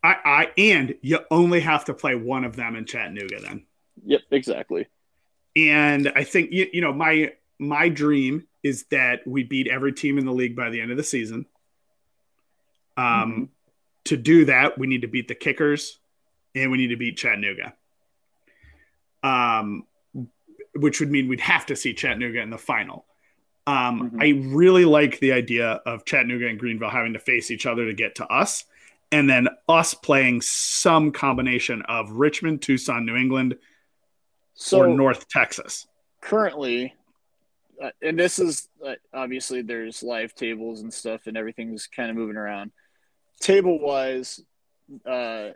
[0.05, 3.67] I, I, and you only have to play one of them in Chattanooga then.
[4.05, 4.87] Yep, exactly.
[5.57, 10.19] And I think you, you know my my dream is that we beat every team
[10.19, 11.47] in the league by the end of the season.
[12.97, 13.45] Um, mm-hmm.
[14.07, 15.99] To do that, we need to beat the Kickers
[16.55, 17.75] and we need to beat Chattanooga.
[19.23, 19.87] Um,
[20.75, 23.07] which would mean we'd have to see Chattanooga in the final.
[23.67, 24.21] Um, mm-hmm.
[24.21, 27.95] I really like the idea of Chattanooga and Greenville having to face each other to
[27.95, 28.65] get to us,
[29.11, 33.57] and then us playing some combination of Richmond, Tucson, New England,
[34.55, 35.87] so, or North Texas
[36.25, 36.95] currently,
[37.85, 42.17] uh, and this is uh, obviously there's live tables and stuff, and everything's kind of
[42.17, 42.73] moving around.
[43.41, 44.41] Table wise,
[45.05, 45.51] uh,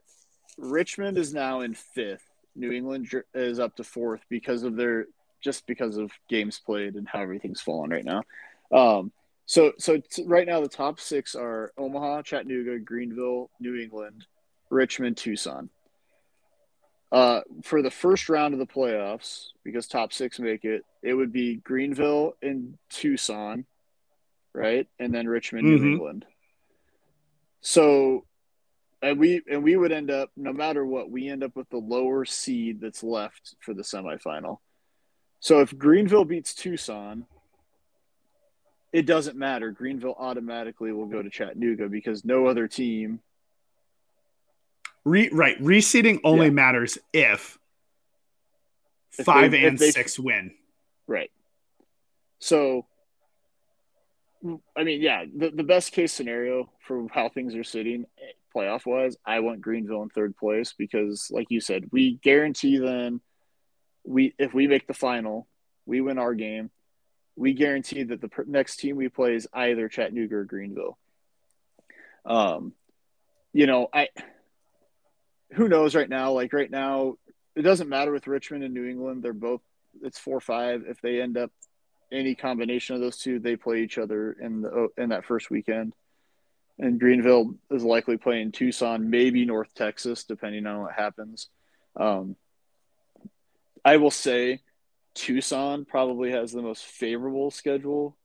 [0.58, 2.24] Richmond is now in fifth.
[2.54, 5.06] New England is up to fourth because of their
[5.42, 8.22] just because of games played and how everything's fallen right now.
[8.72, 9.12] Um,
[9.46, 14.26] so so t- right now the top six are Omaha, Chattanooga, Greenville, New England,
[14.70, 15.70] Richmond, Tucson.
[17.10, 21.32] Uh, for the first round of the playoffs, because top six make it, it would
[21.32, 23.64] be Greenville and Tucson,
[24.52, 25.84] right, and then Richmond, mm-hmm.
[25.84, 26.26] New England.
[27.62, 28.26] So,
[29.00, 31.78] and we and we would end up no matter what, we end up with the
[31.78, 34.58] lower seed that's left for the semifinal.
[35.40, 37.24] So if Greenville beats Tucson,
[38.92, 39.70] it doesn't matter.
[39.70, 43.20] Greenville automatically will go to Chattanooga because no other team.
[45.04, 46.52] Re, right, reseeding only yeah.
[46.52, 47.58] matters if,
[49.18, 50.52] if five they, and if they, six win.
[51.06, 51.30] Right.
[52.40, 52.86] So,
[54.76, 58.04] I mean, yeah, the, the best case scenario for how things are sitting
[58.54, 63.20] playoff wise, I want Greenville in third place because, like you said, we guarantee then
[64.04, 65.48] we if we make the final,
[65.86, 66.70] we win our game
[67.38, 70.98] we guarantee that the next team we play is either Chattanooga or Greenville.
[72.26, 72.72] Um,
[73.52, 74.08] you know, I
[75.52, 76.32] who knows right now?
[76.32, 77.16] Like right now,
[77.56, 79.22] it doesn't matter with Richmond and New England.
[79.22, 79.62] They're both
[80.02, 80.84] it's four five.
[80.86, 81.50] If they end up
[82.12, 85.94] any combination of those two, they play each other in the in that first weekend.
[86.78, 91.48] And Greenville is likely playing Tucson, maybe North Texas, depending on what happens.
[91.96, 92.36] Um,
[93.84, 94.60] I will say
[95.14, 98.16] Tucson probably has the most favorable schedule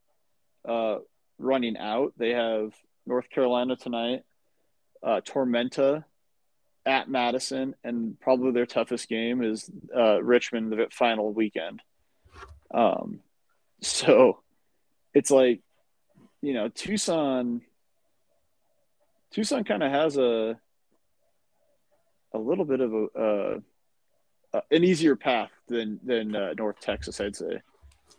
[0.68, 0.98] uh,
[1.40, 2.14] running out.
[2.18, 2.74] They have
[3.08, 4.22] North Carolina tonight,
[5.02, 6.06] uh, Tormenta
[6.86, 11.82] at Madison, and probably their toughest game is uh, Richmond the final weekend.
[12.74, 13.22] Um,
[13.82, 14.40] so
[15.14, 15.62] it's like,
[16.42, 17.62] you know, Tucson.
[19.32, 20.60] Tucson kind of has a
[22.34, 23.60] a little bit of a, uh,
[24.54, 27.62] uh, an easier path than than uh, North Texas, I'd say.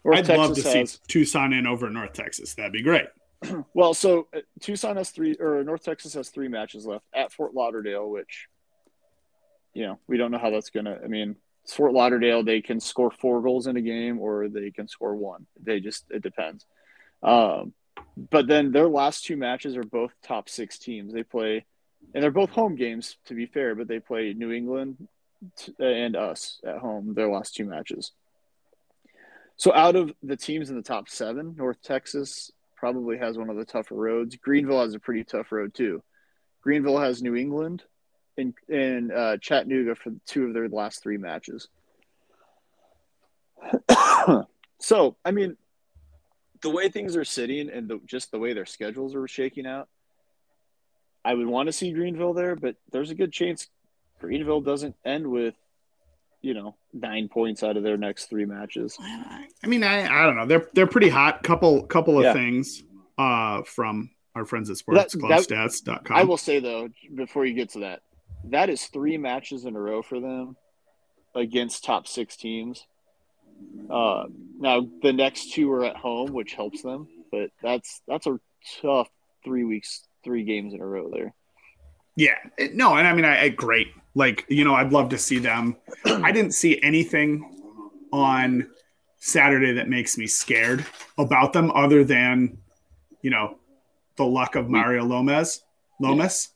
[0.05, 2.55] North I'd Texas love to has, see Tucson in over North Texas.
[2.55, 3.07] That'd be great.
[3.75, 7.55] well, so uh, Tucson has three, or North Texas has three matches left at Fort
[7.55, 8.49] Lauderdale, which,
[9.75, 10.99] you know, we don't know how that's gonna.
[11.05, 11.37] I mean,
[11.69, 12.43] Fort Lauderdale.
[12.43, 15.47] They can score four goals in a game, or they can score one.
[15.63, 16.65] They just it depends.
[17.23, 17.75] Um,
[18.31, 21.13] but then their last two matches are both top six teams.
[21.13, 21.65] They play,
[22.15, 23.75] and they're both home games to be fair.
[23.75, 25.09] But they play New England
[25.79, 28.13] and us at home their last two matches.
[29.57, 33.57] So out of the teams in the top seven, North Texas probably has one of
[33.57, 34.37] the tougher roads.
[34.37, 36.03] Greenville has a pretty tough road too.
[36.63, 37.83] Greenville has New England
[38.37, 41.69] and and uh, Chattanooga for two of their last three matches.
[44.79, 45.57] so I mean,
[46.63, 49.89] the way things are sitting and the, just the way their schedules are shaking out,
[51.25, 53.69] I would want to see Greenville there, but there's a good chance
[54.21, 55.55] Greenville doesn't end with,
[56.41, 58.97] you know, nine points out of their next three matches.
[59.01, 60.47] I mean, I, I don't know.
[60.47, 61.43] They're they're pretty hot.
[61.43, 62.33] Couple couple of yeah.
[62.33, 62.83] things
[63.19, 66.17] uh, from our friends at sportsclubstats.com.
[66.17, 68.03] I will say though, before you get to that,
[68.51, 70.57] that is three matches in a row for them
[71.35, 72.87] against top six teams.
[73.91, 74.25] Uh,
[74.59, 78.39] now the next two are at home, which helps them, but that's that's a
[78.83, 79.09] tough
[79.45, 81.35] three weeks, three games in a row there.
[82.17, 82.37] Yeah,
[82.73, 83.89] no, and I mean, I, I great.
[84.15, 85.77] Like, you know, I'd love to see them.
[86.07, 87.51] I didn't see anything
[88.13, 88.71] on
[89.19, 90.87] Saturday that makes me scared
[91.19, 92.59] about them other than,
[93.23, 93.59] you know,
[94.17, 95.65] the luck of Mario Lomas.
[95.99, 96.51] Lomas.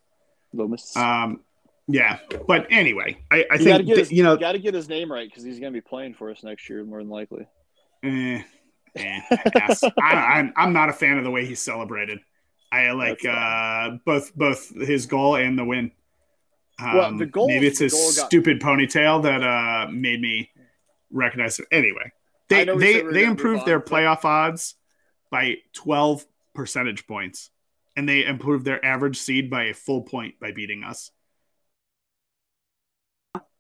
[0.53, 0.63] Yeah.
[0.63, 0.97] Lomas.
[0.97, 1.41] Um,
[1.89, 5.11] yeah, but anyway, I, I you think his, you know, got to get his name
[5.11, 7.47] right because he's going to be playing for us next year, more than likely.
[8.03, 8.43] Eh,
[8.95, 12.19] eh, I I, I'm not a fan of the way he's celebrated.
[12.71, 15.91] I like uh, both both his goal and the win.
[16.79, 18.69] Um, well, the goal, maybe it's his stupid got...
[18.69, 20.51] ponytail that uh, made me
[21.11, 21.67] recognize it.
[21.73, 22.13] Anyway,
[22.51, 24.75] they they they improved their playoff odds
[25.31, 27.49] by 12 percentage points,
[27.97, 31.11] and they improved their average seed by a full point by beating us.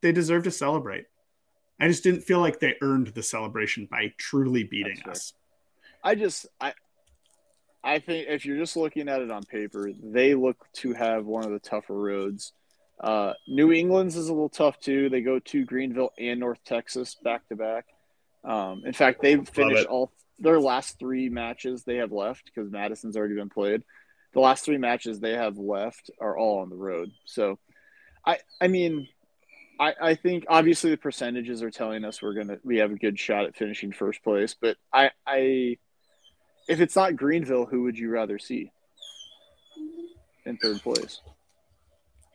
[0.02, 1.06] They deserve to celebrate.
[1.80, 5.32] I just didn't feel like they earned the celebration by truly beating us.
[6.02, 6.74] I just I
[7.84, 11.44] I think if you're just looking at it on paper, they look to have one
[11.44, 12.52] of the tougher roads
[13.00, 15.08] uh, New England's is a little tough too.
[15.08, 17.86] They go to Greenville and North Texas back to back.
[18.44, 23.16] Um, in fact, they've finished all their last three matches they have left because Madison's
[23.16, 23.82] already been played.
[24.34, 27.10] The last three matches they have left are all on the road.
[27.24, 27.58] So,
[28.26, 29.08] I I mean,
[29.78, 33.18] I, I think obviously the percentages are telling us we're gonna we have a good
[33.18, 35.78] shot at finishing first place, but I I
[36.68, 38.72] if it's not Greenville, who would you rather see
[40.44, 41.20] in third place?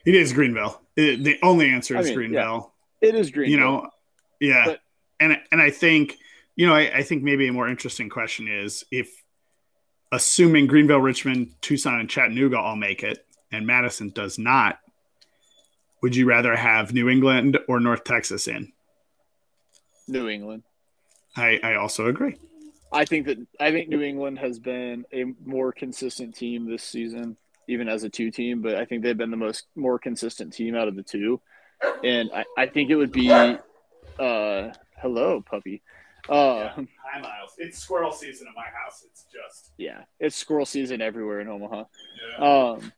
[0.05, 0.81] It is Greenville.
[0.95, 2.73] It, the only answer is I mean, Greenville.
[3.01, 3.51] Yeah, it is Greenville.
[3.51, 3.89] You know,
[4.39, 4.79] yeah, but,
[5.19, 6.17] and and I think
[6.55, 9.09] you know I, I think maybe a more interesting question is if
[10.13, 14.79] assuming Greenville, Richmond, Tucson, and Chattanooga all make it, and Madison does not,
[16.03, 18.73] would you rather have New England or North Texas in?
[20.07, 20.63] New England.
[21.35, 22.35] I, I also agree.
[22.91, 27.37] I think that I think New England has been a more consistent team this season,
[27.67, 30.75] even as a two team, but I think they've been the most more consistent team
[30.75, 31.41] out of the two.
[32.03, 33.57] And I, I think it would be uh
[34.19, 35.81] hello, puppy.
[36.29, 36.33] Uh,
[36.77, 36.85] yeah.
[37.11, 37.51] Hi, Miles.
[37.57, 39.03] It's squirrel season at my house.
[39.09, 41.85] It's just yeah, it's squirrel season everywhere in Omaha.
[42.37, 42.45] Yeah.
[42.45, 42.93] Um,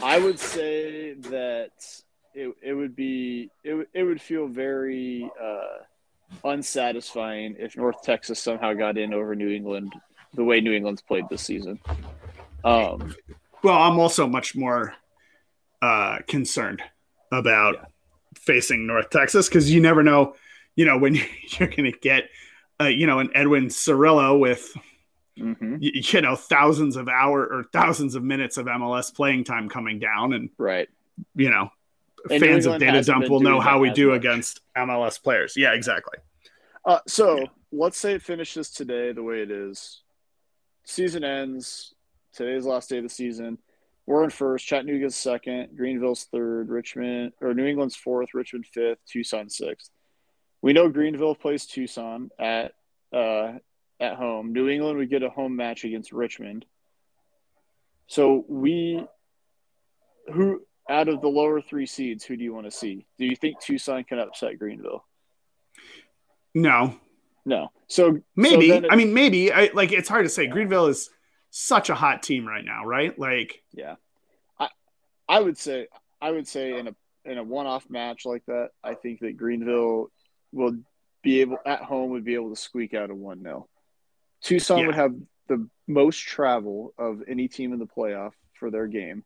[0.00, 1.72] I would say that
[2.34, 5.84] it, it would be it, it would feel very uh,
[6.44, 9.92] unsatisfying if North Texas somehow got in over New England
[10.34, 11.78] the way New England's played this season.
[12.64, 13.14] Um,
[13.62, 14.94] well, I'm also much more
[15.82, 16.80] uh, concerned
[17.30, 17.84] about yeah.
[18.36, 20.36] facing North Texas because you never know
[20.76, 21.14] you know, when
[21.48, 22.24] you're going to get,
[22.80, 24.72] uh, you know, an Edwin Cerrillo with,
[25.38, 25.76] mm-hmm.
[25.80, 29.98] you, you, know, thousands of hour or thousands of minutes of MLS playing time coming
[29.98, 30.88] down, and right,
[31.34, 31.70] you know,
[32.30, 34.18] and fans of Data Dump will know how we do much.
[34.18, 35.54] against MLS players.
[35.56, 36.18] Yeah, exactly.
[36.84, 37.46] Uh, so yeah.
[37.70, 40.02] let's say it finishes today the way it is.
[40.84, 41.94] Season ends.
[42.32, 43.58] Today's last day of the season.
[44.06, 44.66] We're in first.
[44.66, 45.76] Chattanooga's second.
[45.76, 46.68] Greenville's third.
[46.68, 48.34] Richmond or New England's fourth.
[48.34, 48.98] Richmond fifth.
[49.06, 49.90] Tucson sixth.
[50.60, 52.72] We know Greenville plays Tucson at
[53.12, 53.54] uh,
[54.02, 54.52] at home.
[54.52, 56.66] New England would get a home match against Richmond.
[58.08, 59.02] So we
[60.32, 63.06] who out of the lower three seeds, who do you want to see?
[63.18, 65.04] Do you think Tucson can upset Greenville?
[66.54, 66.96] No.
[67.44, 67.70] No.
[67.86, 68.68] So maybe.
[68.68, 69.52] So it, I mean, maybe.
[69.52, 69.92] I like.
[69.92, 70.46] It's hard to say.
[70.46, 71.08] Greenville is
[71.50, 73.16] such a hot team right now, right?
[73.18, 73.62] Like.
[73.72, 73.94] Yeah.
[74.58, 74.68] I
[75.28, 75.86] I would say
[76.20, 76.94] I would say in a
[77.24, 80.10] in a one off match like that, I think that Greenville
[80.52, 80.76] will
[81.22, 83.68] be able at home would be able to squeak out a one 0
[84.42, 84.86] Tucson yeah.
[84.86, 85.14] would have
[85.48, 89.24] the most travel of any team in the playoff for their game.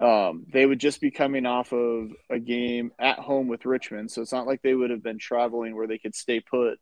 [0.00, 4.22] Um, they would just be coming off of a game at home with Richmond, so
[4.22, 6.78] it's not like they would have been traveling where they could stay put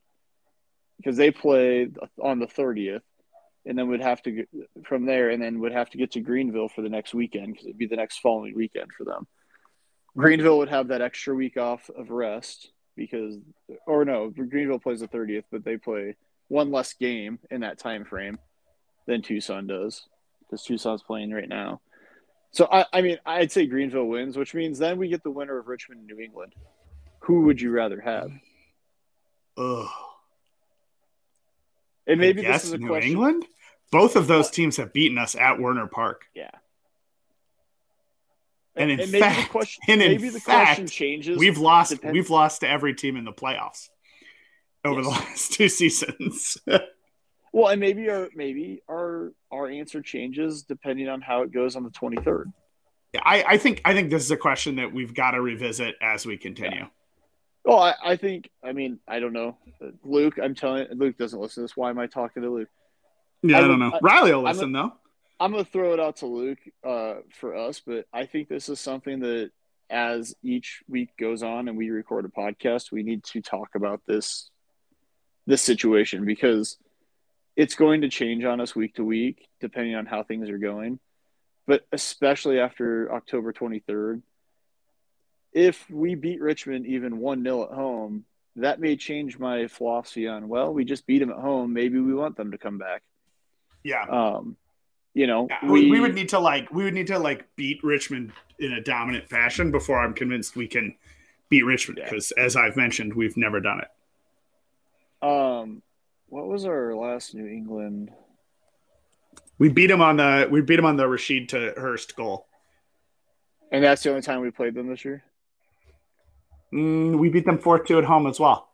[0.99, 1.89] because they play
[2.23, 3.03] on the thirtieth,
[3.65, 4.49] and then would have to get
[4.85, 7.67] from there, and then would have to get to Greenville for the next weekend because
[7.67, 9.27] it'd be the next following weekend for them.
[10.15, 13.37] Greenville would have that extra week off of rest because,
[13.87, 16.17] or no, Greenville plays the 30th, but they play
[16.49, 18.39] one less game in that time frame
[19.07, 20.07] than Tucson does
[20.41, 21.81] because Tucson's playing right now.
[22.53, 25.59] So I, I mean, I'd say Greenville wins, which means then we get the winner
[25.59, 26.55] of Richmond and New England.
[27.21, 28.31] Who would you rather have?
[29.59, 29.89] Ugh.
[32.07, 33.11] And maybe this is a New question.
[33.11, 33.45] England.
[33.91, 36.25] Both of those teams have beaten us at Werner Park.
[36.35, 36.51] Yeah,
[38.77, 41.39] and in and fact, question, and in fact, changes.
[41.39, 42.05] We've lost.
[42.05, 43.89] We've lost to every team in the playoffs
[44.87, 45.05] over yes.
[45.05, 46.59] the last two seasons.
[47.53, 51.85] well, and maybe our maybe our our answer changes depending on how it goes on
[51.85, 52.53] the twenty third.
[53.13, 55.97] Yeah, I, I think I think this is a question that we've got to revisit
[56.01, 56.81] as we continue.
[56.81, 56.87] Yeah.
[57.65, 59.57] Well, I, I think I mean I don't know,
[60.05, 60.39] Luke.
[60.43, 61.77] I'm telling Luke doesn't listen to this.
[61.77, 62.69] Why am I talking to Luke?
[63.43, 63.93] Yeah, I, I don't know.
[63.93, 64.93] I, Riley will listen though.
[65.39, 68.81] I'm gonna throw it out to Luke uh, for us, but I think this is
[68.81, 69.51] something that
[69.91, 74.01] as each week goes on and we record a podcast, we need to talk about
[74.07, 74.51] this
[75.47, 76.77] this situation because
[77.55, 80.99] it's going to change on us week to week depending on how things are going.
[81.67, 84.23] But especially after October 23rd,
[85.53, 88.25] if we beat Richmond even 1 0 at home,
[88.57, 91.73] that may change my philosophy on, well, we just beat them at home.
[91.73, 93.03] Maybe we want them to come back.
[93.83, 94.05] Yeah.
[94.05, 94.57] Um,
[95.15, 97.83] you know, yeah, we, we would need to like we would need to like beat
[97.83, 100.95] Richmond in a dominant fashion before I'm convinced we can
[101.49, 102.45] beat Richmond because yeah.
[102.45, 103.89] as I've mentioned, we've never done it.
[105.27, 105.83] Um,
[106.29, 108.13] what was our last New England?
[109.59, 112.47] We beat them on the we beat them on the Rashid to Hurst goal,
[113.73, 115.25] and that's the only time we played them this year.
[116.73, 118.69] Mm, we beat them four two at home as well.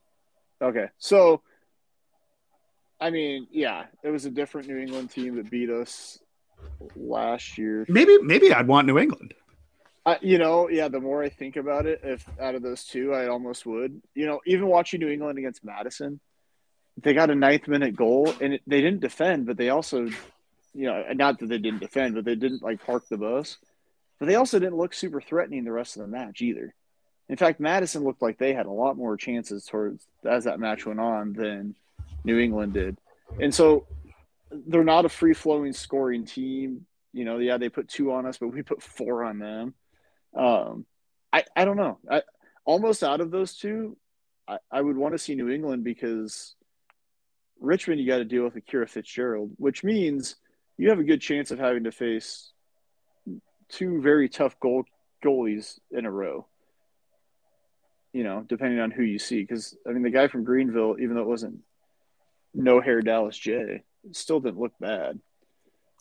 [0.61, 1.40] Okay, so
[3.00, 6.18] I mean, yeah, it was a different New England team that beat us
[6.94, 7.86] last year.
[7.88, 9.32] Maybe maybe I'd want New England.
[10.05, 10.88] Uh, you know, yeah.
[10.88, 14.03] The more I think about it, if out of those two, I almost would.
[14.14, 16.20] You know, even watching New England against Madison,
[17.01, 20.05] they got a ninth minute goal, and it, they didn't defend, but they also,
[20.74, 23.59] you know, not that they didn't defend, but they didn't like park the bus.
[24.18, 26.74] but they also didn't look super threatening the rest of the match either.
[27.28, 30.84] In fact, Madison looked like they had a lot more chances towards as that match
[30.84, 31.74] went on than
[32.24, 32.99] New England did.
[33.40, 33.86] And so
[34.51, 36.86] they're not a free flowing scoring team.
[37.12, 39.74] You know, yeah, they put two on us, but we put four on them.
[40.36, 40.86] Um,
[41.32, 41.99] I, I don't know.
[42.11, 42.22] I,
[42.64, 43.97] almost out of those two,
[44.47, 46.55] I, I would want to see New England because
[47.62, 50.36] Richmond, you got to deal with Akira Fitzgerald, which means
[50.76, 52.52] you have a good chance of having to face
[53.68, 54.84] two very tough goal
[55.24, 56.46] goalies in a row.
[58.12, 61.14] You know, depending on who you see, because I mean, the guy from Greenville, even
[61.14, 61.60] though it wasn't
[62.52, 65.18] no hair Dallas Jaye, still didn't look bad.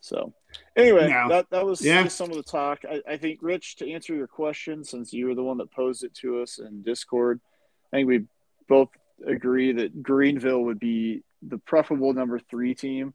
[0.02, 0.34] So,
[0.76, 1.30] anyway, no.
[1.30, 2.08] that that was yeah.
[2.08, 2.80] some of the talk.
[2.90, 6.04] I, I think, Rich, to answer your question, since you were the one that posed
[6.04, 7.40] it to us in Discord,
[7.94, 8.26] I think we
[8.68, 8.90] both
[9.26, 13.14] agree that Greenville would be the preferable number three team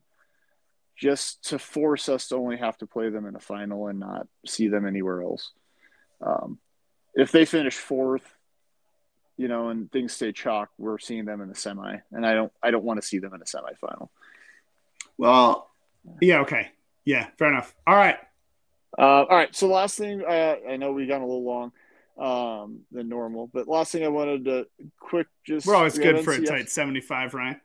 [0.96, 4.26] just to force us to only have to play them in a final and not
[4.46, 5.52] see them anywhere else.
[6.22, 6.58] Um,
[7.14, 8.22] if they finish fourth,
[9.36, 12.52] you know, and things stay chalk, we're seeing them in the semi, and I don't,
[12.62, 14.08] I don't want to see them in a semifinal.
[15.18, 15.70] Well,
[16.22, 16.70] yeah, okay,
[17.04, 17.74] yeah, fair enough.
[17.86, 18.16] All right,
[18.98, 19.54] uh, all right.
[19.54, 21.72] So last thing, I, I know we got a little long
[22.18, 24.66] um, than normal, but last thing I wanted to
[24.98, 27.60] quick just we're always good for a tight seventy-five, right?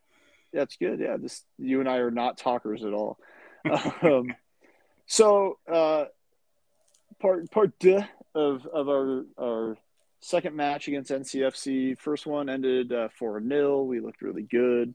[0.53, 0.99] That's good.
[0.99, 3.17] Yeah, just you and I are not talkers at all.
[4.01, 4.33] um,
[5.05, 6.05] so uh,
[7.19, 8.03] part part deux
[8.35, 9.77] of of our our
[10.21, 11.97] second match against NCFC.
[11.99, 14.93] First one ended uh, four uh, 0 We looked really good.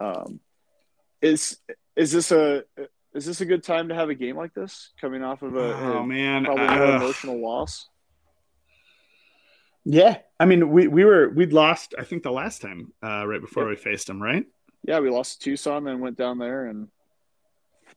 [0.00, 0.40] Um,
[1.22, 1.58] is
[1.94, 2.64] is this a
[3.14, 5.74] is this a good time to have a game like this coming off of a,
[5.74, 7.88] oh, a man probably uh, emotional loss?
[9.84, 13.40] Yeah, I mean we we were we'd lost I think the last time uh, right
[13.40, 13.70] before yep.
[13.70, 14.44] we faced them, right?
[14.86, 16.88] Yeah, we lost to Tucson, and went down there and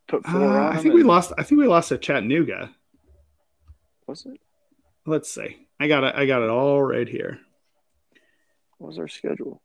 [0.08, 0.76] put four uh, on.
[0.76, 1.32] I think we lost.
[1.38, 2.72] I think we lost at Chattanooga.
[4.08, 4.40] Was it?
[5.06, 5.68] Let's see.
[5.80, 6.16] I got it.
[6.16, 7.40] I got it all right here.
[8.80, 9.62] What was our schedule?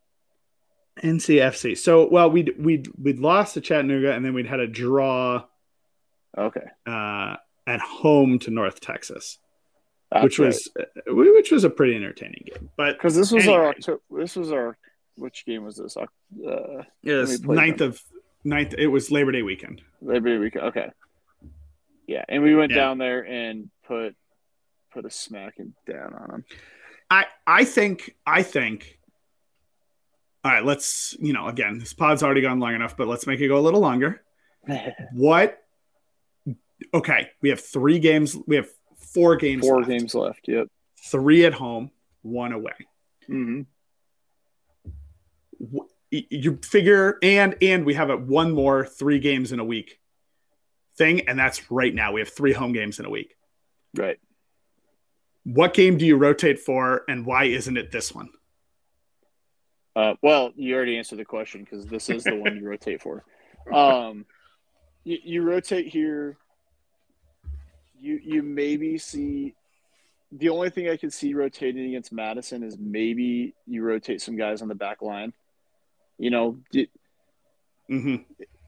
[1.03, 1.77] NCFC.
[1.79, 5.45] So, well, we'd we'd we'd lost to Chattanooga, and then we'd had a draw.
[6.37, 6.67] Okay.
[6.87, 9.39] Uh, at home to North Texas,
[10.11, 10.47] That's which right.
[10.47, 12.71] was uh, which was a pretty entertaining game.
[12.77, 13.75] But because this was anyway.
[13.89, 14.77] our this was our
[15.17, 15.97] which game was this?
[15.97, 16.07] Uh,
[17.03, 17.91] yes, ninth them.
[17.91, 18.03] of
[18.45, 18.75] ninth.
[18.77, 19.83] It was Labor Day weekend.
[20.01, 20.65] Labor Day weekend.
[20.67, 20.91] Okay.
[22.07, 22.79] Yeah, and we went yeah.
[22.79, 24.15] down there and put
[24.93, 26.45] put a smacking down on them.
[27.11, 28.99] I I think I think.
[30.45, 31.79] All right, let's you know again.
[31.79, 34.23] This pod's already gone long enough, but let's make it go a little longer.
[35.13, 35.59] what?
[36.93, 38.37] Okay, we have three games.
[38.47, 39.67] We have four games.
[39.67, 39.89] Four left.
[39.89, 40.41] games left.
[40.47, 40.69] Yep.
[41.07, 41.91] Three at home,
[42.23, 42.73] one away.
[43.29, 43.63] Mm-hmm
[46.11, 49.99] you figure and and we have a one more three games in a week
[50.97, 52.13] thing and that's right now.
[52.13, 53.37] We have three home games in a week.
[53.97, 54.19] Right.
[55.45, 58.31] What game do you rotate for and why isn't it this one?
[59.97, 63.25] Uh, well you already answered the question because this is the one you rotate for.
[63.73, 64.27] Um,
[65.05, 66.37] you, you rotate here.
[67.99, 69.55] You you maybe see
[70.33, 74.63] the only thing i could see rotating against madison is maybe you rotate some guys
[74.63, 75.33] on the back line
[76.19, 78.17] you know, mm-hmm.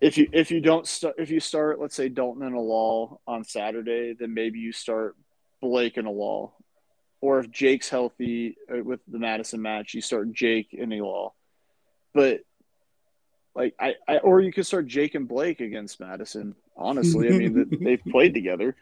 [0.01, 3.45] if you if you don't start if you start let's say Dalton and Alal on
[3.45, 5.17] Saturday, then maybe you start
[5.61, 6.53] Blake and Alal,
[7.21, 11.33] or if Jake's healthy uh, with the Madison match, you start Jake and Alal.
[12.13, 12.41] But
[13.55, 16.55] like I, I or you could start Jake and Blake against Madison.
[16.77, 18.77] Honestly, I mean they've played together,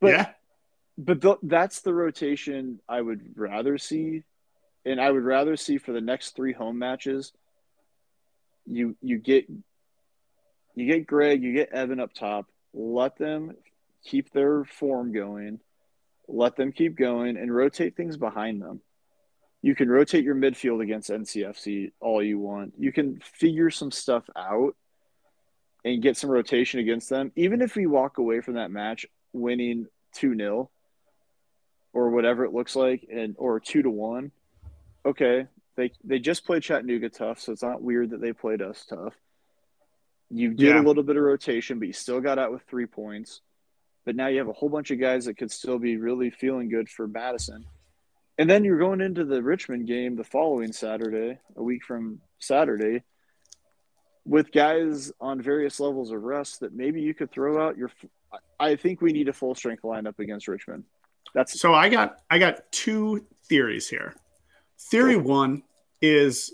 [0.00, 0.26] but yeah.
[0.98, 4.24] but th- that's the rotation I would rather see,
[4.84, 7.32] and I would rather see for the next three home matches
[8.70, 9.46] you you get
[10.74, 12.46] you get Greg, you get Evan up top.
[12.72, 13.56] Let them
[14.04, 15.60] keep their form going.
[16.28, 18.80] Let them keep going and rotate things behind them.
[19.62, 22.74] You can rotate your midfield against NCFC all you want.
[22.78, 24.74] You can figure some stuff out
[25.84, 27.32] and get some rotation against them.
[27.36, 30.70] Even if we walk away from that match winning 2 0
[31.92, 34.30] or whatever it looks like, and or 2 to 1,
[35.04, 35.46] okay,
[35.80, 39.14] they they just played Chattanooga tough, so it's not weird that they played us tough.
[40.28, 40.80] You did yeah.
[40.80, 43.40] a little bit of rotation, but you still got out with three points.
[44.04, 46.68] But now you have a whole bunch of guys that could still be really feeling
[46.68, 47.64] good for Madison.
[48.38, 53.02] And then you're going into the Richmond game the following Saturday, a week from Saturday,
[54.24, 57.90] with guys on various levels of rest that maybe you could throw out your.
[58.58, 60.84] I think we need a full strength lineup against Richmond.
[61.34, 61.72] That's so.
[61.72, 64.14] I got I got two theories here.
[64.78, 65.62] Theory one
[66.00, 66.52] is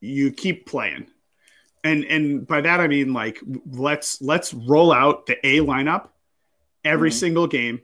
[0.00, 1.06] you keep playing.
[1.82, 6.08] And and by that I mean like let's let's roll out the A lineup
[6.84, 7.18] every mm-hmm.
[7.18, 7.80] single game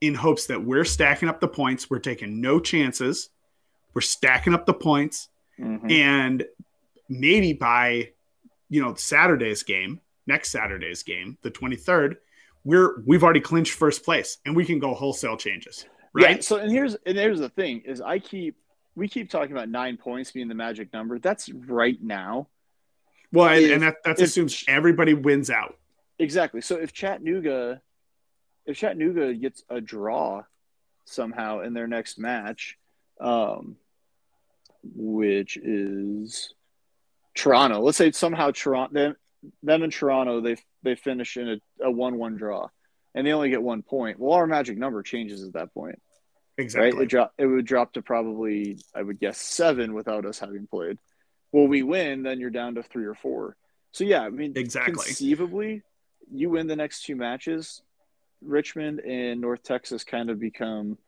[0.00, 1.90] in hopes that we're stacking up the points.
[1.90, 3.30] We're taking no chances.
[3.94, 5.28] We're stacking up the points.
[5.58, 5.90] Mm-hmm.
[5.90, 6.44] And
[7.08, 8.10] maybe by,
[8.70, 12.16] you know, Saturday's game, next Saturday's game, the 23rd,
[12.64, 15.84] we're we've already clinched first place and we can go wholesale changes.
[16.14, 16.36] Right.
[16.36, 18.56] Yeah, so and here's and here's the thing is I keep
[18.98, 21.18] we keep talking about nine points being the magic number.
[21.18, 22.48] That's right now.
[23.32, 25.76] Well, if, and, that that assumes everybody wins out.
[26.18, 26.60] Exactly.
[26.60, 27.80] So if Chattanooga
[28.66, 30.42] if Chattanooga gets a draw
[31.06, 32.76] somehow in their next match,
[33.20, 33.76] um,
[34.82, 36.52] which is
[37.34, 37.80] Toronto.
[37.80, 39.16] Let's say somehow Toronto them,
[39.62, 42.68] them and Toronto they they finish in a, a one one draw,
[43.14, 44.18] and they only get one point.
[44.18, 46.00] Well, our magic number changes at that point.
[46.58, 46.90] Exactly.
[46.90, 47.02] Right?
[47.02, 50.98] It drop it would drop to probably I would guess seven without us having played.
[51.52, 53.56] Well, we win, then you're down to three or four.
[53.92, 55.04] So yeah, I mean, exactly.
[55.04, 55.82] Conceivably,
[56.30, 57.80] you win the next two matches,
[58.42, 60.98] Richmond and North Texas kind of become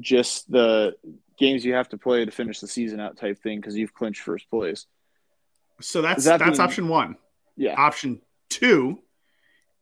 [0.00, 0.96] just the
[1.38, 4.22] games you have to play to finish the season out type thing because you've clinched
[4.22, 4.86] first place.
[5.80, 7.16] So that's that that's option one.
[7.56, 7.74] Yeah.
[7.78, 9.00] Option two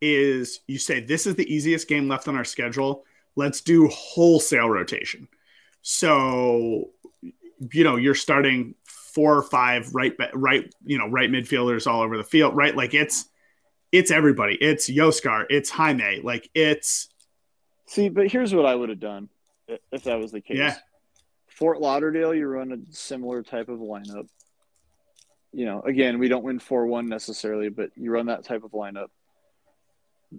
[0.00, 3.04] is you say this is the easiest game left on our schedule.
[3.38, 5.28] Let's do wholesale rotation.
[5.82, 6.90] So
[7.72, 12.16] you know you're starting four or five right right you know right midfielders all over
[12.16, 13.24] the field right like it's
[13.90, 17.08] it's everybody it's Yoskar it's Jaime like it's
[17.86, 19.28] see but here's what I would have done
[19.90, 20.76] if that was the case yeah
[21.58, 24.28] Fort Lauderdale, you run a similar type of lineup.
[25.52, 28.70] You know, again, we don't win 4 1 necessarily, but you run that type of
[28.70, 29.08] lineup.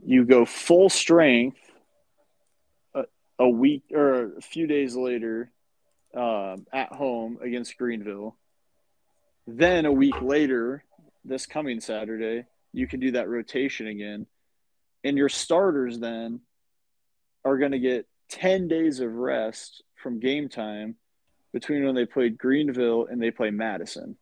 [0.06, 1.58] You go full strength
[3.40, 5.52] a, week or a few days later
[6.14, 8.36] um, at home against Greenville.
[9.48, 10.84] Then a week later,
[11.26, 14.28] this coming Saturday, you can do that rotation again.
[15.04, 16.42] And your starters then
[17.46, 20.96] are going to get 10 days of rest from game time
[21.54, 24.18] between when they played Greenville and they play Madison.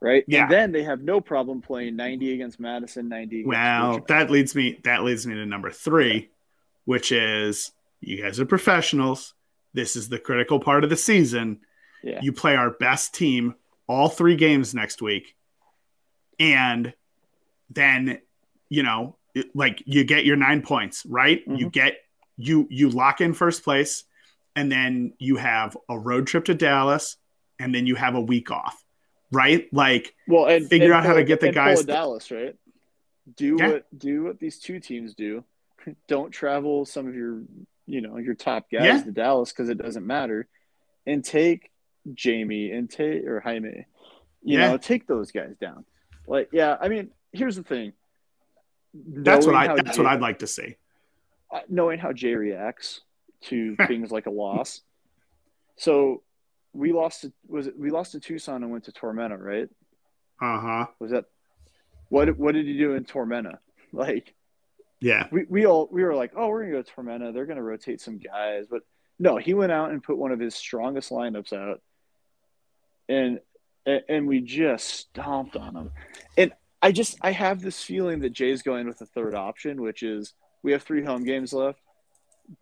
[0.00, 0.24] Right?
[0.28, 0.42] Yeah.
[0.42, 4.78] And then they have no problem playing 90 against Madison, 90 Well, that leads me
[4.84, 6.30] that leads me to number 3,
[6.84, 9.34] which is you guys are professionals.
[9.74, 11.60] This is the critical part of the season.
[12.02, 12.20] Yeah.
[12.22, 13.54] You play our best team
[13.86, 15.34] all three games next week.
[16.38, 16.92] And
[17.70, 18.20] then,
[18.68, 19.16] you know,
[19.54, 21.40] like you get your 9 points, right?
[21.40, 21.56] Mm-hmm.
[21.56, 21.98] You get
[22.36, 24.04] you you lock in first place
[24.58, 27.16] and then you have a road trip to Dallas,
[27.60, 28.84] and then you have a week off,
[29.30, 29.68] right?
[29.72, 31.80] Like, well, and figure and out how to get the guys.
[31.80, 32.56] To Dallas, right?
[33.36, 33.68] Do yeah.
[33.68, 35.44] what do what these two teams do.
[36.08, 37.42] Don't travel some of your,
[37.88, 39.02] you know, your top guys yeah.
[39.02, 40.46] to Dallas because it doesn't matter,
[41.06, 41.70] and take
[42.14, 43.86] Jamie and take or Jaime,
[44.42, 44.70] you yeah.
[44.70, 45.84] know, take those guys down.
[46.26, 47.92] Like, yeah, I mean, here's the thing.
[48.94, 49.74] That's what I.
[49.74, 50.76] That's Jay, what I'd like to see.
[51.50, 53.00] Uh, knowing how Jay reacts,
[53.42, 54.82] to things like a loss.
[55.76, 56.22] So
[56.72, 59.68] we lost to was it we lost to Tucson and went to Tormenta, right?
[60.40, 60.86] Uh huh.
[60.98, 61.26] Was that
[62.08, 63.58] what what did you do in Tormenta?
[63.90, 64.34] Like
[65.00, 65.26] yeah.
[65.30, 67.32] We we all we were like, oh, we're gonna go to Tormenta.
[67.32, 68.82] They're gonna rotate some guys, but
[69.18, 71.80] no, he went out and put one of his strongest lineups out,
[73.08, 73.40] and
[73.86, 75.90] and we just stomped on him.
[76.36, 76.52] And
[76.82, 80.34] I just I have this feeling that Jay's going with the third option, which is
[80.62, 81.80] we have three home games left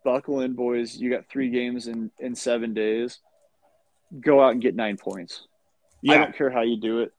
[0.03, 0.95] buckle in, boys.
[0.95, 3.19] You got three games in in seven days.
[4.19, 5.47] Go out and get nine points.
[6.01, 6.13] Yeah.
[6.13, 7.13] I don't care how you do it.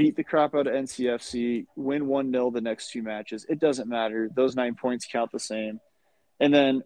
[0.00, 1.66] Beat the crap out of NCFC.
[1.76, 3.44] Win one 0 the next two matches.
[3.50, 4.30] It doesn't matter.
[4.34, 5.78] Those nine points count the same.
[6.40, 6.82] And then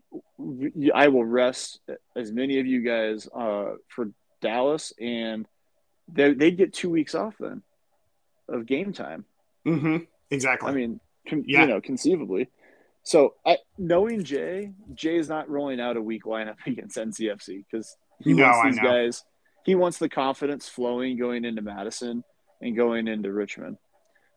[0.92, 1.78] I will rest
[2.16, 4.10] as many of you guys uh, for
[4.42, 5.46] Dallas, and
[6.08, 7.62] they they get two weeks off then
[8.48, 9.26] of game time.
[9.64, 9.98] Mm-hmm.
[10.32, 10.68] Exactly.
[10.68, 11.60] I mean, con- yeah.
[11.60, 12.48] you know, conceivably.
[13.04, 17.96] So I, knowing Jay, Jay is not rolling out a weak lineup against NCFC because
[18.18, 19.22] he no, wants these guys.
[19.64, 22.24] He wants the confidence flowing going into Madison
[22.64, 23.76] and going into Richmond.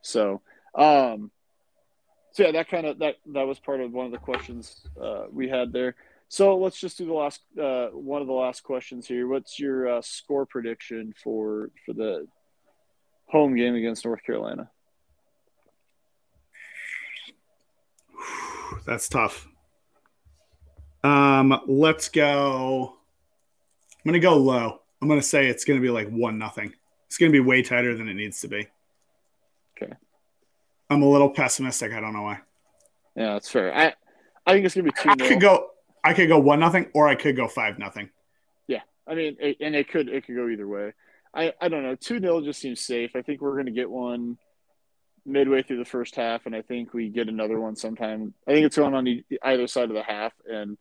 [0.01, 0.41] So,
[0.75, 1.31] um,
[2.33, 5.23] so yeah, that kind of that that was part of one of the questions uh,
[5.31, 5.95] we had there.
[6.29, 9.27] So let's just do the last uh, one of the last questions here.
[9.27, 12.27] What's your uh, score prediction for for the
[13.25, 14.69] home game against North Carolina?
[18.85, 19.47] that's tough.
[21.03, 22.97] Um, let's go.
[24.05, 24.81] I'm gonna go low.
[25.01, 26.73] I'm gonna say it's gonna be like one nothing.
[27.07, 28.67] It's gonna be way tighter than it needs to be.
[29.81, 29.93] Okay.
[30.89, 31.93] I'm a little pessimistic.
[31.93, 32.39] I don't know why.
[33.15, 33.75] Yeah, that's fair.
[33.75, 33.93] I
[34.45, 35.09] I think it's gonna be two.
[35.09, 35.69] I could go.
[36.03, 38.09] I could go one nothing, or I could go five nothing.
[38.67, 40.93] Yeah, I mean, it, and it could it could go either way.
[41.33, 41.95] I I don't know.
[41.95, 43.11] Two 0 just seems safe.
[43.15, 44.37] I think we're gonna get one
[45.27, 48.33] midway through the first half, and I think we get another one sometime.
[48.47, 50.77] I think it's going on either side of the half, and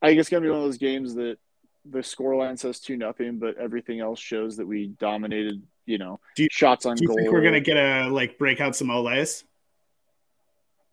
[0.00, 1.38] I think it's going to be one of those games that
[1.84, 5.62] the scoreline says two nothing, but everything else shows that we dominated.
[5.86, 7.16] You know, you, shots on do you goal.
[7.16, 9.44] Think we're going to get a like break out some olays?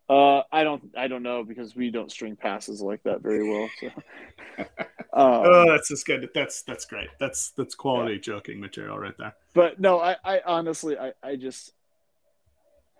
[0.08, 3.68] Uh, I don't, I don't know because we don't string passes like that very well.
[3.78, 3.86] So,
[4.58, 4.64] um,
[5.12, 6.30] oh, that's just good.
[6.34, 7.08] That's that's great.
[7.20, 8.20] That's that's quality yeah.
[8.20, 9.34] joking material right there.
[9.52, 11.72] But no, I, I honestly, I, I just,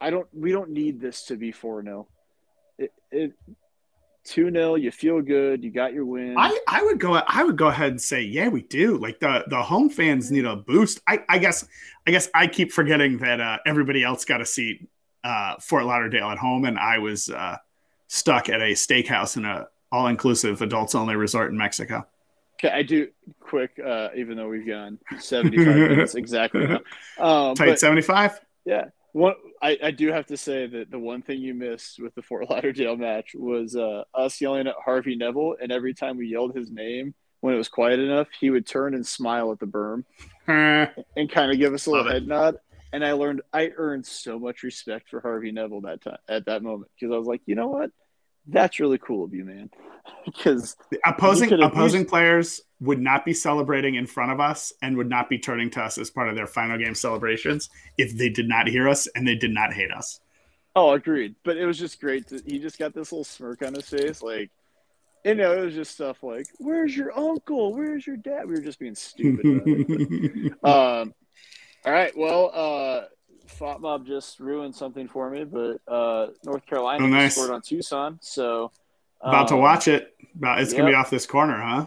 [0.01, 0.29] I don't.
[0.35, 2.07] We don't need this to be four 0
[2.77, 3.33] It, it,
[4.29, 5.65] two 0 You feel good.
[5.65, 6.37] You got your win.
[6.37, 7.15] I, I would go.
[7.15, 8.99] I would go ahead and say, yeah, we do.
[8.99, 11.01] Like the the home fans need a boost.
[11.07, 11.67] I, I guess.
[12.07, 14.89] I guess I keep forgetting that uh, everybody else got a seat
[15.25, 17.57] uh, Fort Lauderdale at home, and I was uh,
[18.07, 22.07] stuck at a steakhouse in a all inclusive adults only resort in Mexico.
[22.55, 23.09] Okay, I do
[23.41, 26.81] quick, uh, even though we've gone 75 minutes exactly now.
[27.19, 28.41] Um, Tight 75?
[28.65, 28.87] Yeah.
[29.13, 32.23] One, I, I do have to say that the one thing you missed with the
[32.23, 36.55] Fort Lauderdale match was uh, us yelling at Harvey Neville, and every time we yelled
[36.55, 40.05] his name when it was quiet enough, he would turn and smile at the berm
[41.17, 42.57] and kind of give us a little head nod.
[42.93, 46.63] And I learned I earned so much respect for Harvey Neville that time at that
[46.63, 47.91] moment because I was like, you know what,
[48.49, 49.71] that's really cool of you, man.
[50.25, 52.11] because opposing opposing used...
[52.11, 55.83] players would not be celebrating in front of us and would not be turning to
[55.83, 59.27] us as part of their final game celebrations if they did not hear us and
[59.27, 60.21] they did not hate us.
[60.77, 61.35] Oh, agreed.
[61.45, 62.29] But it was just great.
[62.29, 64.51] To, he just got this little smirk on his face, like.
[65.25, 67.75] You know, it was just stuff like, "Where's your uncle?
[67.75, 70.55] Where's your dad?" We were just being stupid.
[70.63, 71.13] um,
[71.85, 72.17] all right.
[72.17, 73.07] Well, uh,
[73.49, 77.35] FotMob just ruined something for me, but uh, North Carolina oh, nice.
[77.35, 78.71] scored on Tucson, so
[79.21, 80.15] um, about to um, watch it.
[80.37, 80.79] About it's yep.
[80.79, 81.87] gonna be off this corner, huh?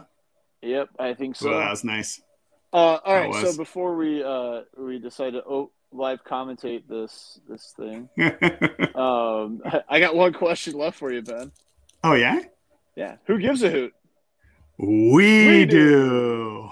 [0.61, 1.49] Yep, I think so.
[1.49, 2.21] Well, that was nice.
[2.73, 7.73] Uh, all right, so before we uh, we decide to oh, live commentate this this
[7.75, 8.09] thing,
[8.95, 11.51] um, I got one question left for you, Ben.
[12.03, 12.41] Oh yeah.
[12.95, 13.15] Yeah.
[13.25, 13.93] Who gives a hoot?
[14.77, 15.67] We, we do.
[15.67, 16.71] do.